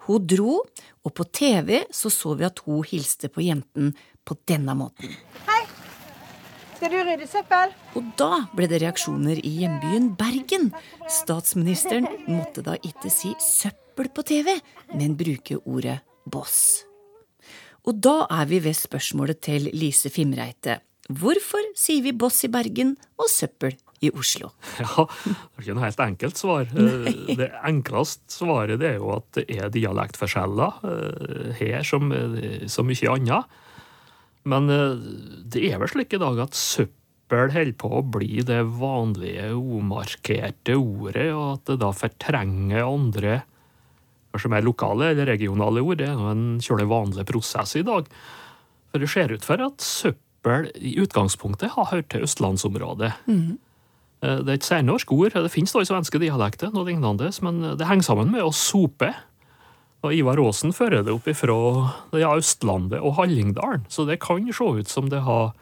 Hun 0.08 0.24
dro, 0.26 0.56
og 1.06 1.14
på 1.14 1.26
TV 1.30 1.84
så 1.94 2.10
så 2.10 2.34
vi 2.40 2.46
at 2.48 2.58
hun 2.66 2.82
hilste 2.90 3.30
på 3.30 3.44
jenten 3.46 3.92
på 4.26 4.34
denne 4.50 4.74
måten. 4.80 5.12
Hei! 5.46 5.60
Skal 6.74 6.90
du 6.90 6.98
rydde 7.06 7.28
søppel? 7.30 7.70
Og 7.94 8.08
da 8.18 8.40
ble 8.56 8.66
det 8.72 8.80
reaksjoner 8.82 9.38
i 9.46 9.52
hjembyen 9.60 10.08
Bergen. 10.18 10.72
Statsministeren 11.20 12.10
måtte 12.26 12.66
da 12.66 12.74
ikke 12.82 13.14
si 13.14 13.30
søppel 13.38 14.10
på 14.10 14.26
TV, 14.26 14.56
men 14.98 15.14
bruke 15.14 15.60
ordet 15.62 16.00
boss. 16.26 16.82
Og 17.84 18.00
da 18.00 18.24
er 18.32 18.48
vi 18.48 18.60
ved 18.64 18.76
spørsmålet 18.78 19.42
til 19.44 19.68
Lise 19.76 20.12
Fimreite. 20.12 20.78
Hvorfor 21.12 21.60
sier 21.76 22.04
vi 22.06 22.14
boss 22.16 22.46
i 22.46 22.48
Bergen 22.52 22.94
og 23.20 23.28
søppel 23.28 23.76
i 24.00 24.08
Oslo? 24.16 24.54
Ja, 24.80 25.04
Det 25.04 25.34
er 25.34 25.66
ikke 25.66 25.76
noe 25.76 25.84
helt 25.84 26.02
enkelt 26.06 26.40
svar. 26.40 26.70
Nei. 26.72 27.12
Eh, 27.12 27.36
det 27.42 27.50
enkleste 27.68 28.38
svaret 28.38 28.80
det 28.80 28.94
er 28.94 28.98
jo 29.02 29.12
at 29.18 29.28
det 29.36 29.44
er 29.52 29.72
dialektforskjeller 29.74 30.80
eh, 30.88 31.52
her 31.60 31.84
som 31.84 32.08
så 32.72 32.86
mye 32.86 33.16
annet. 33.18 33.60
Men 34.48 34.72
eh, 34.72 35.08
det 35.52 35.68
er 35.68 35.80
vel 35.82 35.92
slik 35.92 36.16
i 36.16 36.22
dag 36.24 36.40
at 36.46 36.56
søppel 36.56 37.52
holder 37.52 37.76
på 37.80 37.90
å 37.98 38.04
bli 38.16 38.40
det 38.46 38.62
vanlige 38.80 39.52
omarkerte 39.56 40.76
ordet, 40.80 41.30
og 41.36 41.58
at 41.58 41.68
det 41.68 41.82
da 41.84 41.92
fortrenger 41.96 42.84
andre 42.84 43.42
kanskje 44.34 44.52
mer 44.52 44.66
lokale 44.66 45.12
eller 45.12 45.30
regionale 45.30 45.82
ord. 45.84 46.00
Det 46.02 46.10
er 46.10 46.24
en 46.32 46.46
kjølig 46.62 46.88
vanlig 46.90 47.26
prosess 47.30 47.76
i 47.78 47.84
dag. 47.86 48.08
For 48.90 49.02
det 49.02 49.10
ser 49.10 49.34
ut 49.34 49.46
for 49.46 49.62
at 49.62 49.84
søppel 49.84 50.68
i 50.76 50.96
utgangspunktet 51.02 51.72
har 51.76 51.92
hørt 51.92 52.10
til 52.12 52.26
østlandsområdet. 52.26 53.14
Mm. 53.30 53.54
Det 54.24 54.48
er 54.48 54.56
et 54.56 54.66
særnorsk 54.66 55.12
ord. 55.12 55.36
Det 55.36 55.52
finnes 55.52 55.72
da 55.74 55.82
i 55.82 55.88
svenske 55.88 56.20
dialekter, 56.20 56.72
noe 56.72 56.88
lignende, 56.88 57.30
men 57.44 57.62
det 57.78 57.88
henger 57.88 58.06
sammen 58.06 58.30
med 58.32 58.44
å 58.44 58.52
sope. 58.56 59.10
Og 60.04 60.12
Ivar 60.12 60.40
Aasen 60.42 60.74
fører 60.76 61.04
det 61.04 61.14
opp 61.14 61.28
ifra 61.30 61.54
ja, 62.20 62.34
Østlandet 62.36 63.00
og 63.00 63.16
Hallingdalen, 63.18 63.86
så 63.88 64.04
det 64.08 64.20
kan 64.24 64.44
se 64.52 64.66
ut 64.80 64.90
som 64.90 65.08
det 65.12 65.22
har 65.24 65.54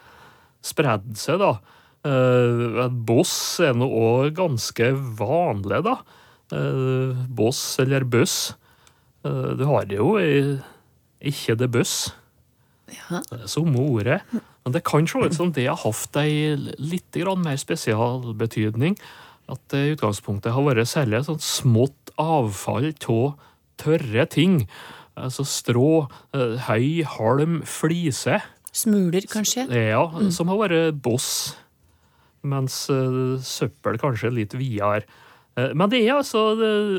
spredd 0.66 1.14
seg, 1.18 1.42
da. 1.42 1.56
Uh, 2.02 2.88
boss 2.90 3.60
er 3.62 3.76
nå 3.78 3.86
òg 3.86 4.32
ganske 4.34 4.88
vanlig, 5.18 5.84
da. 5.86 6.00
Uh, 6.50 7.14
boss 7.30 7.62
eller 7.82 8.06
buss. 8.08 8.54
Eh, 9.24 9.50
du 9.58 9.64
har 9.68 9.86
jo 9.90 10.14
ikke 11.22 11.56
det 11.58 11.70
buss. 11.72 12.12
Ja. 12.92 13.22
Det 13.30 13.44
er 13.44 13.50
samme 13.50 13.78
ordet. 13.80 14.20
Men 14.32 14.74
det 14.74 14.84
kan 14.86 15.06
se 15.08 15.18
ut 15.18 15.34
som 15.34 15.52
det 15.54 15.66
har 15.68 15.80
hatt 15.80 16.16
ei 16.20 16.54
litt 16.78 17.16
mer 17.38 17.58
spesialbetydning. 17.58 18.98
At 19.50 19.60
det 19.72 19.80
i 19.80 19.94
utgangspunktet 19.96 20.54
har 20.54 20.66
vært 20.66 20.90
særlig 20.90 21.24
sånn 21.26 21.42
smått 21.42 22.12
avfall 22.20 22.92
av 22.92 23.38
tørre 23.80 24.26
ting. 24.26 24.66
Altså 25.16 25.44
strå, 25.44 26.08
eh, 26.34 26.58
høy, 26.68 27.02
halm, 27.04 27.62
flise. 27.62 28.40
Smuler, 28.72 29.26
kanskje? 29.28 29.66
Ja, 29.68 30.06
mm. 30.08 30.30
som 30.32 30.48
har 30.48 30.56
vært 30.56 31.02
boss. 31.02 31.56
Mens 32.42 32.88
søppel 33.46 34.00
kanskje 34.02 34.30
er 34.30 34.38
litt 34.40 34.54
videre. 34.58 35.04
Uh, 35.58 35.72
men 35.76 35.90
det 35.92 36.02
er 36.02 36.18
altså 36.18 36.44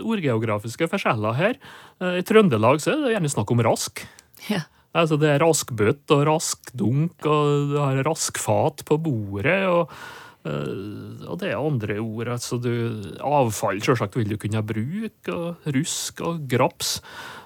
ordgeografiske 0.03 0.89
forskjeller 0.91 1.37
her. 1.37 1.59
Eh, 2.01 2.19
I 2.21 2.25
Trøndelag 2.27 2.81
så 2.83 2.93
er 2.93 3.03
det 3.03 3.15
gjerne 3.15 3.31
snakk 3.33 3.53
om 3.53 3.63
rask. 3.65 4.03
Ja. 4.49 4.65
Altså 4.93 5.17
Det 5.17 5.31
er 5.31 5.41
raskbøtt 5.41 6.11
og 6.13 6.27
raskdunk, 6.29 7.25
og 7.25 7.71
du 7.71 7.79
har 7.81 8.03
raskfat 8.05 8.83
på 8.85 8.99
bordet. 9.01 9.63
og 9.65 9.89
eh, 10.45 11.23
og 11.25 11.39
det 11.41 11.49
er 11.49 11.57
andre 11.57 11.97
ord. 12.03 12.27
altså 12.35 12.59
du, 12.61 12.69
Avfall 13.23 13.81
selvsagt 13.81 14.17
vil 14.19 14.29
du 14.29 14.37
kunne 14.37 14.61
bruke, 14.61 15.33
og 15.33 15.65
rusk 15.73 16.21
og 16.21 16.45
graps. 16.49 16.99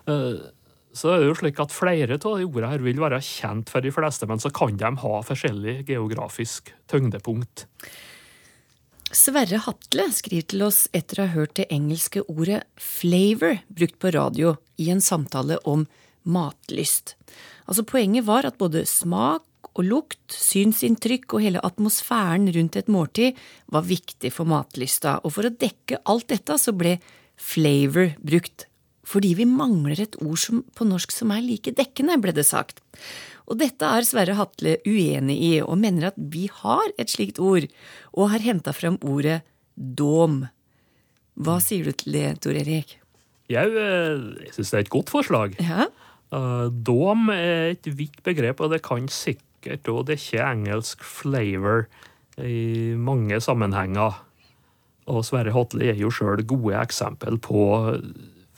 Så 0.07 0.53
så 0.97 1.11
er 1.13 1.21
det 1.21 1.29
jo 1.29 1.37
slik 1.37 1.59
at 1.61 1.73
flere 1.75 2.17
av 2.17 2.39
de 2.39 2.45
ordene 2.47 2.71
her 2.71 2.81
vil 2.81 3.01
være 3.01 3.21
kjent 3.21 3.69
for 3.69 3.85
de 3.85 3.91
fleste, 3.93 4.25
men 4.29 4.41
så 4.41 4.49
kan 4.49 4.77
de 4.79 4.89
ha 5.03 5.13
forskjellig 5.25 5.83
geografisk 5.85 6.71
tyngdepunkt. 6.89 7.67
Sverre 9.15 9.61
Hatle 9.63 10.09
skriver 10.11 10.47
til 10.51 10.63
oss 10.65 10.85
etter 10.95 11.21
å 11.21 11.27
ha 11.27 11.35
hørt 11.37 11.55
det 11.59 11.69
engelske 11.71 12.25
ordet 12.27 12.65
flavor 12.75 13.61
brukt 13.71 13.95
på 14.03 14.11
radio 14.11 14.57
i 14.75 14.89
en 14.91 14.99
samtale 15.03 15.61
om 15.63 15.85
matlyst. 16.27 17.15
Altså 17.71 17.85
Poenget 17.87 18.27
var 18.27 18.47
at 18.47 18.59
både 18.59 18.83
smak 18.89 19.45
og 19.77 19.85
lukt, 19.85 20.33
synsinntrykk 20.33 21.37
og 21.37 21.45
hele 21.45 21.63
atmosfæren 21.63 22.49
rundt 22.51 22.75
et 22.79 22.91
måltid 22.91 23.39
var 23.71 23.87
viktig 23.87 24.33
for 24.33 24.49
matlysta, 24.49 25.21
og 25.23 25.37
for 25.37 25.47
å 25.47 25.53
dekke 25.53 26.01
alt 26.03 26.27
dette 26.33 26.57
så 26.59 26.73
ble 26.75 26.97
flavor 27.37 28.11
brukt, 28.19 28.65
fordi 29.07 29.35
vi 29.39 29.47
mangler 29.47 30.01
et 30.03 30.19
ord 30.19 30.39
som, 30.41 30.65
på 30.75 30.87
norsk 30.89 31.13
som 31.15 31.31
er 31.31 31.45
like 31.45 31.71
dekkende, 31.77 32.19
ble 32.19 32.35
det 32.35 32.47
sagt. 32.49 32.81
Og 33.47 33.59
dette 33.61 33.87
er 33.87 34.03
Sverre 34.03 34.35
Hatle 34.35 34.75
uenig 34.83 35.37
i, 35.39 35.53
og 35.63 35.79
mener 35.79 36.09
at 36.09 36.17
vi 36.19 36.47
har 36.51 36.91
et 36.99 37.11
slikt 37.11 37.39
ord, 37.39 37.67
og 38.11 38.31
har 38.33 38.43
henta 38.43 38.73
fram 38.75 38.99
ordet 38.99 39.39
dom. 39.75 40.43
Hva 41.37 41.59
sier 41.63 41.87
du 41.87 41.95
til 41.95 42.17
det, 42.17 42.27
Tor 42.43 42.57
Erik? 42.59 42.97
Jeg, 43.47 43.71
eh, 43.71 44.19
jeg 44.43 44.53
syns 44.55 44.73
det 44.73 44.77
er 44.77 44.85
et 44.85 44.91
godt 44.91 45.13
forslag. 45.13 45.55
Ja? 45.63 45.87
Uh, 46.27 46.67
dom 46.67 47.29
er 47.31 47.77
et 47.77 47.87
vidt 47.87 48.19
begrep, 48.25 48.59
og 48.59 48.73
det 48.73 48.81
kan 48.83 49.07
sikkert 49.07 49.87
òg 49.87 50.09
dekke 50.09 50.43
engelsk 50.43 51.05
flavor 51.07 51.85
i 52.43 52.95
mange 52.99 53.39
sammenhenger. 53.39 54.17
Og 55.07 55.23
Sverre 55.23 55.53
Hatle 55.55 55.87
er 55.93 56.01
jo 56.01 56.11
sjøl 56.11 56.43
gode 56.43 56.75
eksempel 56.81 57.39
på 57.39 57.61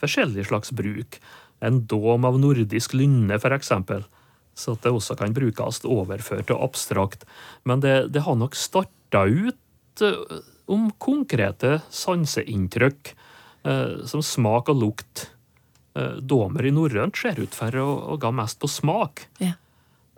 forskjellig 0.02 0.48
slags 0.48 0.74
bruk. 0.74 1.20
En 1.62 1.84
dom 1.86 2.26
av 2.26 2.40
nordisk 2.42 2.96
lynne, 2.98 3.38
for 3.38 3.54
eksempel. 3.54 4.02
Så 4.60 4.76
at 4.76 4.84
det 4.84 4.92
også 4.92 5.16
kan 5.16 5.34
brukes 5.36 5.80
overført 5.88 6.52
og 6.52 6.62
abstrakt. 6.68 7.26
Men 7.64 7.80
det, 7.84 8.12
det 8.12 8.26
har 8.26 8.36
nok 8.36 8.58
starta 8.58 9.24
ut 9.24 10.04
uh, 10.04 10.40
om 10.70 10.90
konkrete 11.00 11.78
sanseinntrykk, 11.88 13.14
uh, 13.64 14.00
som 14.08 14.24
smak 14.24 14.68
og 14.72 14.82
lukt 14.84 15.30
Eh, 15.98 16.18
domer 16.22 16.68
i 16.68 16.70
norrønt 16.70 17.18
ser 17.18 17.40
ut 17.42 17.54
for 17.56 17.74
å, 17.74 17.88
å 18.14 18.18
gå 18.20 18.30
mest 18.34 18.60
på 18.62 18.70
smak. 18.70 19.24
Ja. 19.42 19.56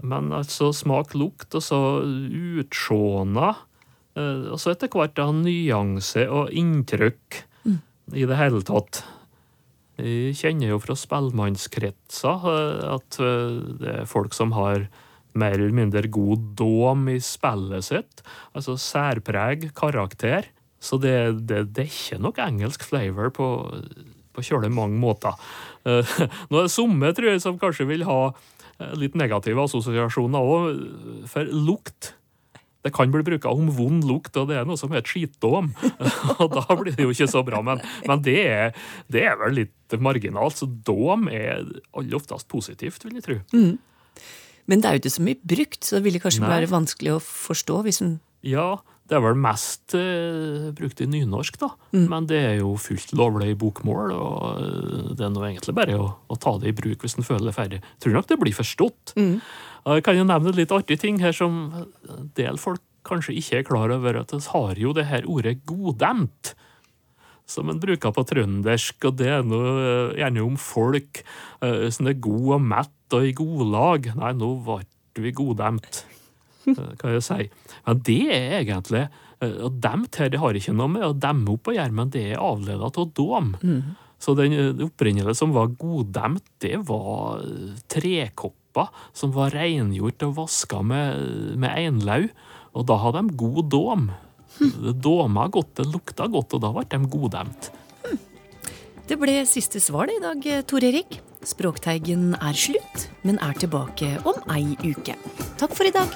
Men 0.04 0.32
altså 0.34 0.72
smak, 0.76 1.14
lukt, 1.16 1.48
og 1.56 1.64
så 1.64 1.80
utsjåna. 2.04 3.54
Eh, 4.18 4.50
og 4.52 4.60
så 4.60 4.74
etter 4.74 4.92
hvert 4.92 5.16
da 5.16 5.30
nyanse 5.32 6.26
og 6.28 6.52
inntrykk 6.52 7.40
mm. 7.64 7.80
i 8.20 8.28
det 8.28 8.40
hele 8.40 8.60
tatt. 8.68 9.02
Jeg 10.00 10.36
kjenner 10.38 10.72
jo 10.72 10.80
fra 10.82 10.96
spellemannskretser 10.98 12.46
eh, 12.52 12.84
at 12.94 13.20
det 13.82 13.96
er 14.02 14.08
folk 14.10 14.36
som 14.36 14.54
har 14.56 14.86
mer 15.32 15.54
eller 15.56 15.72
mindre 15.72 16.08
god 16.12 16.50
dåm 16.60 17.06
i 17.12 17.18
spillet 17.24 17.88
sitt. 17.88 18.24
Altså 18.52 18.76
særpreg, 18.80 19.70
karakter. 19.76 20.50
Så 20.82 20.98
det, 21.00 21.14
det, 21.48 21.62
er 21.78 21.88
ikke 21.88 22.18
nok 22.20 22.40
engelsk 22.42 22.84
flavor 22.84 23.30
på 23.32 23.46
på 24.32 24.44
kjøle 24.46 24.72
mange 24.72 24.98
måter. 25.00 25.36
Eh, 25.88 26.16
nå 26.50 26.60
er 26.60 26.68
det 26.68 26.74
somme, 26.74 27.12
tror 27.16 27.32
jeg, 27.32 27.44
som 27.44 27.60
kanskje 27.60 27.88
vil 27.90 28.06
ha 28.08 28.20
eh, 28.30 28.92
litt 28.98 29.16
negative 29.18 29.66
assosiasjoner 29.68 30.52
òg, 30.56 30.82
for 31.30 31.52
lukt. 31.52 32.14
Det 32.82 32.90
kan 32.94 33.12
bli 33.14 33.22
brukt 33.26 33.46
om 33.46 33.68
vond 33.76 34.04
lukt, 34.08 34.34
og 34.40 34.48
det 34.50 34.58
er 34.58 34.66
noe 34.66 34.80
som 34.80 34.90
heter 34.94 35.06
skitdåm. 35.06 35.70
og 36.40 36.46
da 36.50 36.64
blir 36.78 36.96
det 36.96 37.06
jo 37.06 37.14
ikke 37.14 37.30
så 37.30 37.44
bra, 37.46 37.62
men, 37.64 37.82
men 38.08 38.24
det, 38.26 38.38
er, 38.50 38.78
det, 39.12 39.22
er, 39.28 39.38
vel 39.38 39.58
litt 39.60 39.98
marginalt. 40.02 40.58
Så 40.58 40.66
dåm 40.66 41.28
er 41.30 41.62
aller 41.94 42.18
oftest 42.18 42.48
positivt, 42.50 43.06
vil 43.06 43.20
jeg 43.20 43.26
tro. 43.28 43.38
Mm. 43.54 43.78
Men 44.70 44.82
det 44.82 44.88
er 44.88 44.96
jo 44.96 45.02
ikke 45.02 45.14
så 45.14 45.26
mye 45.26 45.52
brukt, 45.54 45.80
så 45.86 45.98
det 45.98 46.06
ville 46.06 46.22
kanskje 46.22 46.44
Nei. 46.44 46.50
være 46.56 46.70
vanskelig 46.72 47.16
å 47.16 47.22
forstå 47.22 47.78
hvis 47.86 48.02
en 48.04 48.16
Ja, 48.46 48.82
det 49.12 49.18
er 49.18 49.24
vel 49.26 49.36
mest 49.36 49.92
uh, 49.92 50.70
brukt 50.72 51.02
i 51.04 51.06
nynorsk, 51.10 51.58
da. 51.60 51.68
Mm. 51.92 52.06
Men 52.08 52.28
det 52.30 52.38
er 52.40 52.54
jo 52.62 52.70
fullt 52.80 53.12
lovlig 53.18 53.50
i 53.52 53.58
bokmål, 53.60 54.14
og 54.16 54.62
uh, 54.62 55.10
det 55.18 55.26
er 55.26 55.34
nå 55.34 55.42
egentlig 55.44 55.74
bare 55.76 55.98
å, 56.00 56.06
å, 56.32 56.38
ta 56.40 56.54
det 56.62 56.72
i 56.72 56.76
bruk 56.78 57.04
hvis 57.04 57.18
en 57.20 57.26
føler 57.26 57.50
det 57.50 57.56
ferdig. 57.58 57.82
Tror 58.00 58.16
nok 58.16 58.30
det 58.30 58.38
blir 58.40 58.56
forstått. 58.56 59.12
Mm. 59.20 59.34
Jeg 59.92 60.06
kan 60.06 60.16
jo 60.16 60.24
nevne 60.24 60.54
litt 60.56 60.72
artig 60.72 60.96
ting 61.02 61.20
her 61.20 61.36
som 61.36 61.60
en 61.74 62.30
del 62.38 62.56
folk 62.62 62.80
kanskje 63.04 63.34
ikke 63.36 63.58
er 63.58 63.66
klar 63.66 63.92
over, 63.92 64.22
at 64.22 64.32
vi 64.32 64.40
har 64.54 64.80
jo 64.80 64.94
det 64.96 65.08
her 65.10 65.28
ordet 65.28 65.58
godemt. 65.68 66.54
Som 67.50 67.68
en 67.68 67.82
bruker 67.82 68.14
på 68.14 68.24
trøndersk, 68.30 69.10
og 69.10 69.18
det 69.20 69.28
er 69.28 69.44
noe 69.44 69.74
uh, 69.76 70.16
gjerne 70.16 70.46
om 70.46 70.56
folk 70.56 71.20
uh, 71.60 71.90
som 71.92 72.08
er 72.08 72.16
god 72.22 72.48
og 72.56 72.64
mett 72.72 73.18
og 73.18 73.28
i 73.28 73.36
godlag. 73.36 74.08
Nei, 74.16 74.32
nå 74.40 74.54
ble 74.64 74.80
vi 75.20 75.34
godemt. 75.36 76.06
Eh, 76.70 76.94
kan 76.98 77.16
jeg 77.16 77.24
si. 77.26 77.48
Men 77.86 78.00
det 78.06 78.20
er 78.30 78.56
egentlig 78.60 79.02
eh, 79.06 79.58
og 79.66 79.80
dem 79.82 80.06
her 80.16 80.32
det 80.32 80.40
har 80.42 80.58
ikke 80.58 80.76
noe 80.76 80.94
med 80.94 81.06
å 81.06 81.12
demme 81.16 81.56
opp 81.56 81.70
å 81.70 81.76
gjøre, 81.76 81.96
men 81.98 82.12
det 82.14 82.24
er 82.32 82.42
avleda 82.42 82.90
av 82.90 83.12
dåm. 83.18 83.52
Mm. 83.62 83.94
Så 84.22 84.36
den 84.38 84.56
eh, 84.56 84.84
opprinnelige 84.86 85.36
som 85.38 85.54
var 85.56 85.72
goddemt, 85.78 86.44
det 86.62 86.78
var 86.88 87.42
trekopper 87.92 88.92
som 89.16 89.34
var 89.34 89.54
rengjort 89.56 90.28
og 90.28 90.36
vaska 90.42 90.82
med, 90.86 91.56
med 91.60 91.74
einlau. 91.74 92.26
Og 92.72 92.86
da 92.88 92.96
hadde 93.02 93.26
de 93.26 93.40
god 93.40 93.64
dåm. 93.72 94.10
Dåma 95.02 95.46
godt, 95.52 95.78
det 95.80 95.88
lukta 95.90 96.28
godt, 96.30 96.54
og 96.56 96.62
da 96.62 96.70
ble 96.72 96.84
de 96.88 97.00
goddemt. 97.10 97.72
Det 99.12 99.18
ble 99.20 99.42
siste 99.44 99.76
svar 99.76 100.06
det 100.08 100.14
i 100.16 100.20
dag, 100.22 100.46
Tor 100.64 100.80
Erik. 100.88 101.18
Språkteigen 101.44 102.30
er 102.32 102.56
slutt, 102.56 103.02
men 103.28 103.36
er 103.44 103.52
tilbake 103.60 104.14
om 104.24 104.38
ei 104.54 104.72
uke. 104.80 105.12
Takk 105.60 105.74
for 105.76 105.84
i 105.84 105.92
dag. 105.92 106.08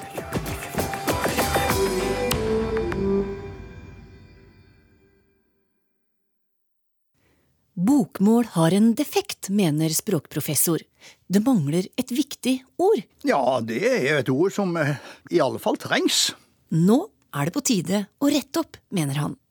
Bokmål 7.77 8.49
har 8.57 8.79
en 8.81 8.95
defekt, 8.97 9.51
mener 9.53 9.93
språkprofessor. 9.93 10.81
Det 11.29 11.45
mangler 11.45 11.91
et 12.01 12.09
viktig 12.09 12.63
ord. 12.81 13.05
Ja, 13.21 13.59
det 13.61 13.83
er 13.93 14.23
et 14.23 14.33
ord 14.33 14.57
som 14.57 14.73
eh, 14.73 14.97
i 15.29 15.37
alle 15.45 15.61
fall 15.61 15.77
trengs. 15.77 16.31
Nå 16.73 17.03
er 17.29 17.45
det 17.45 17.59
på 17.61 17.67
tide 17.75 18.07
å 18.17 18.33
rette 18.33 18.65
opp, 18.65 18.81
mener 18.89 19.21
han. 19.21 19.43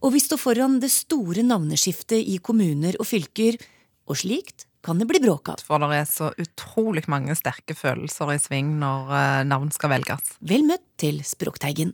Og 0.00 0.14
vi 0.14 0.20
står 0.22 0.40
foran 0.40 0.78
det 0.80 0.88
store 0.94 1.44
navneskiftet 1.44 2.24
i 2.24 2.38
kommuner 2.40 2.96
og 3.00 3.08
fylker, 3.08 3.58
og 4.08 4.16
slikt 4.16 4.64
kan 4.84 5.00
det 5.00 5.06
bli 5.10 5.20
bråk 5.20 5.52
av. 5.52 5.64
For 5.64 5.82
det 5.82 5.98
er 5.98 6.06
så 6.08 6.30
utrolig 6.40 7.04
mange 7.12 7.36
sterke 7.36 7.76
følelser 7.76 8.32
i 8.32 8.38
sving 8.40 8.78
når 8.80 9.12
eh, 9.12 9.42
navn 9.48 9.68
skal 9.74 9.92
velges. 9.92 10.32
Vel 10.40 10.64
møtt 10.68 10.86
til 11.00 11.20
Språkteigen. 11.26 11.92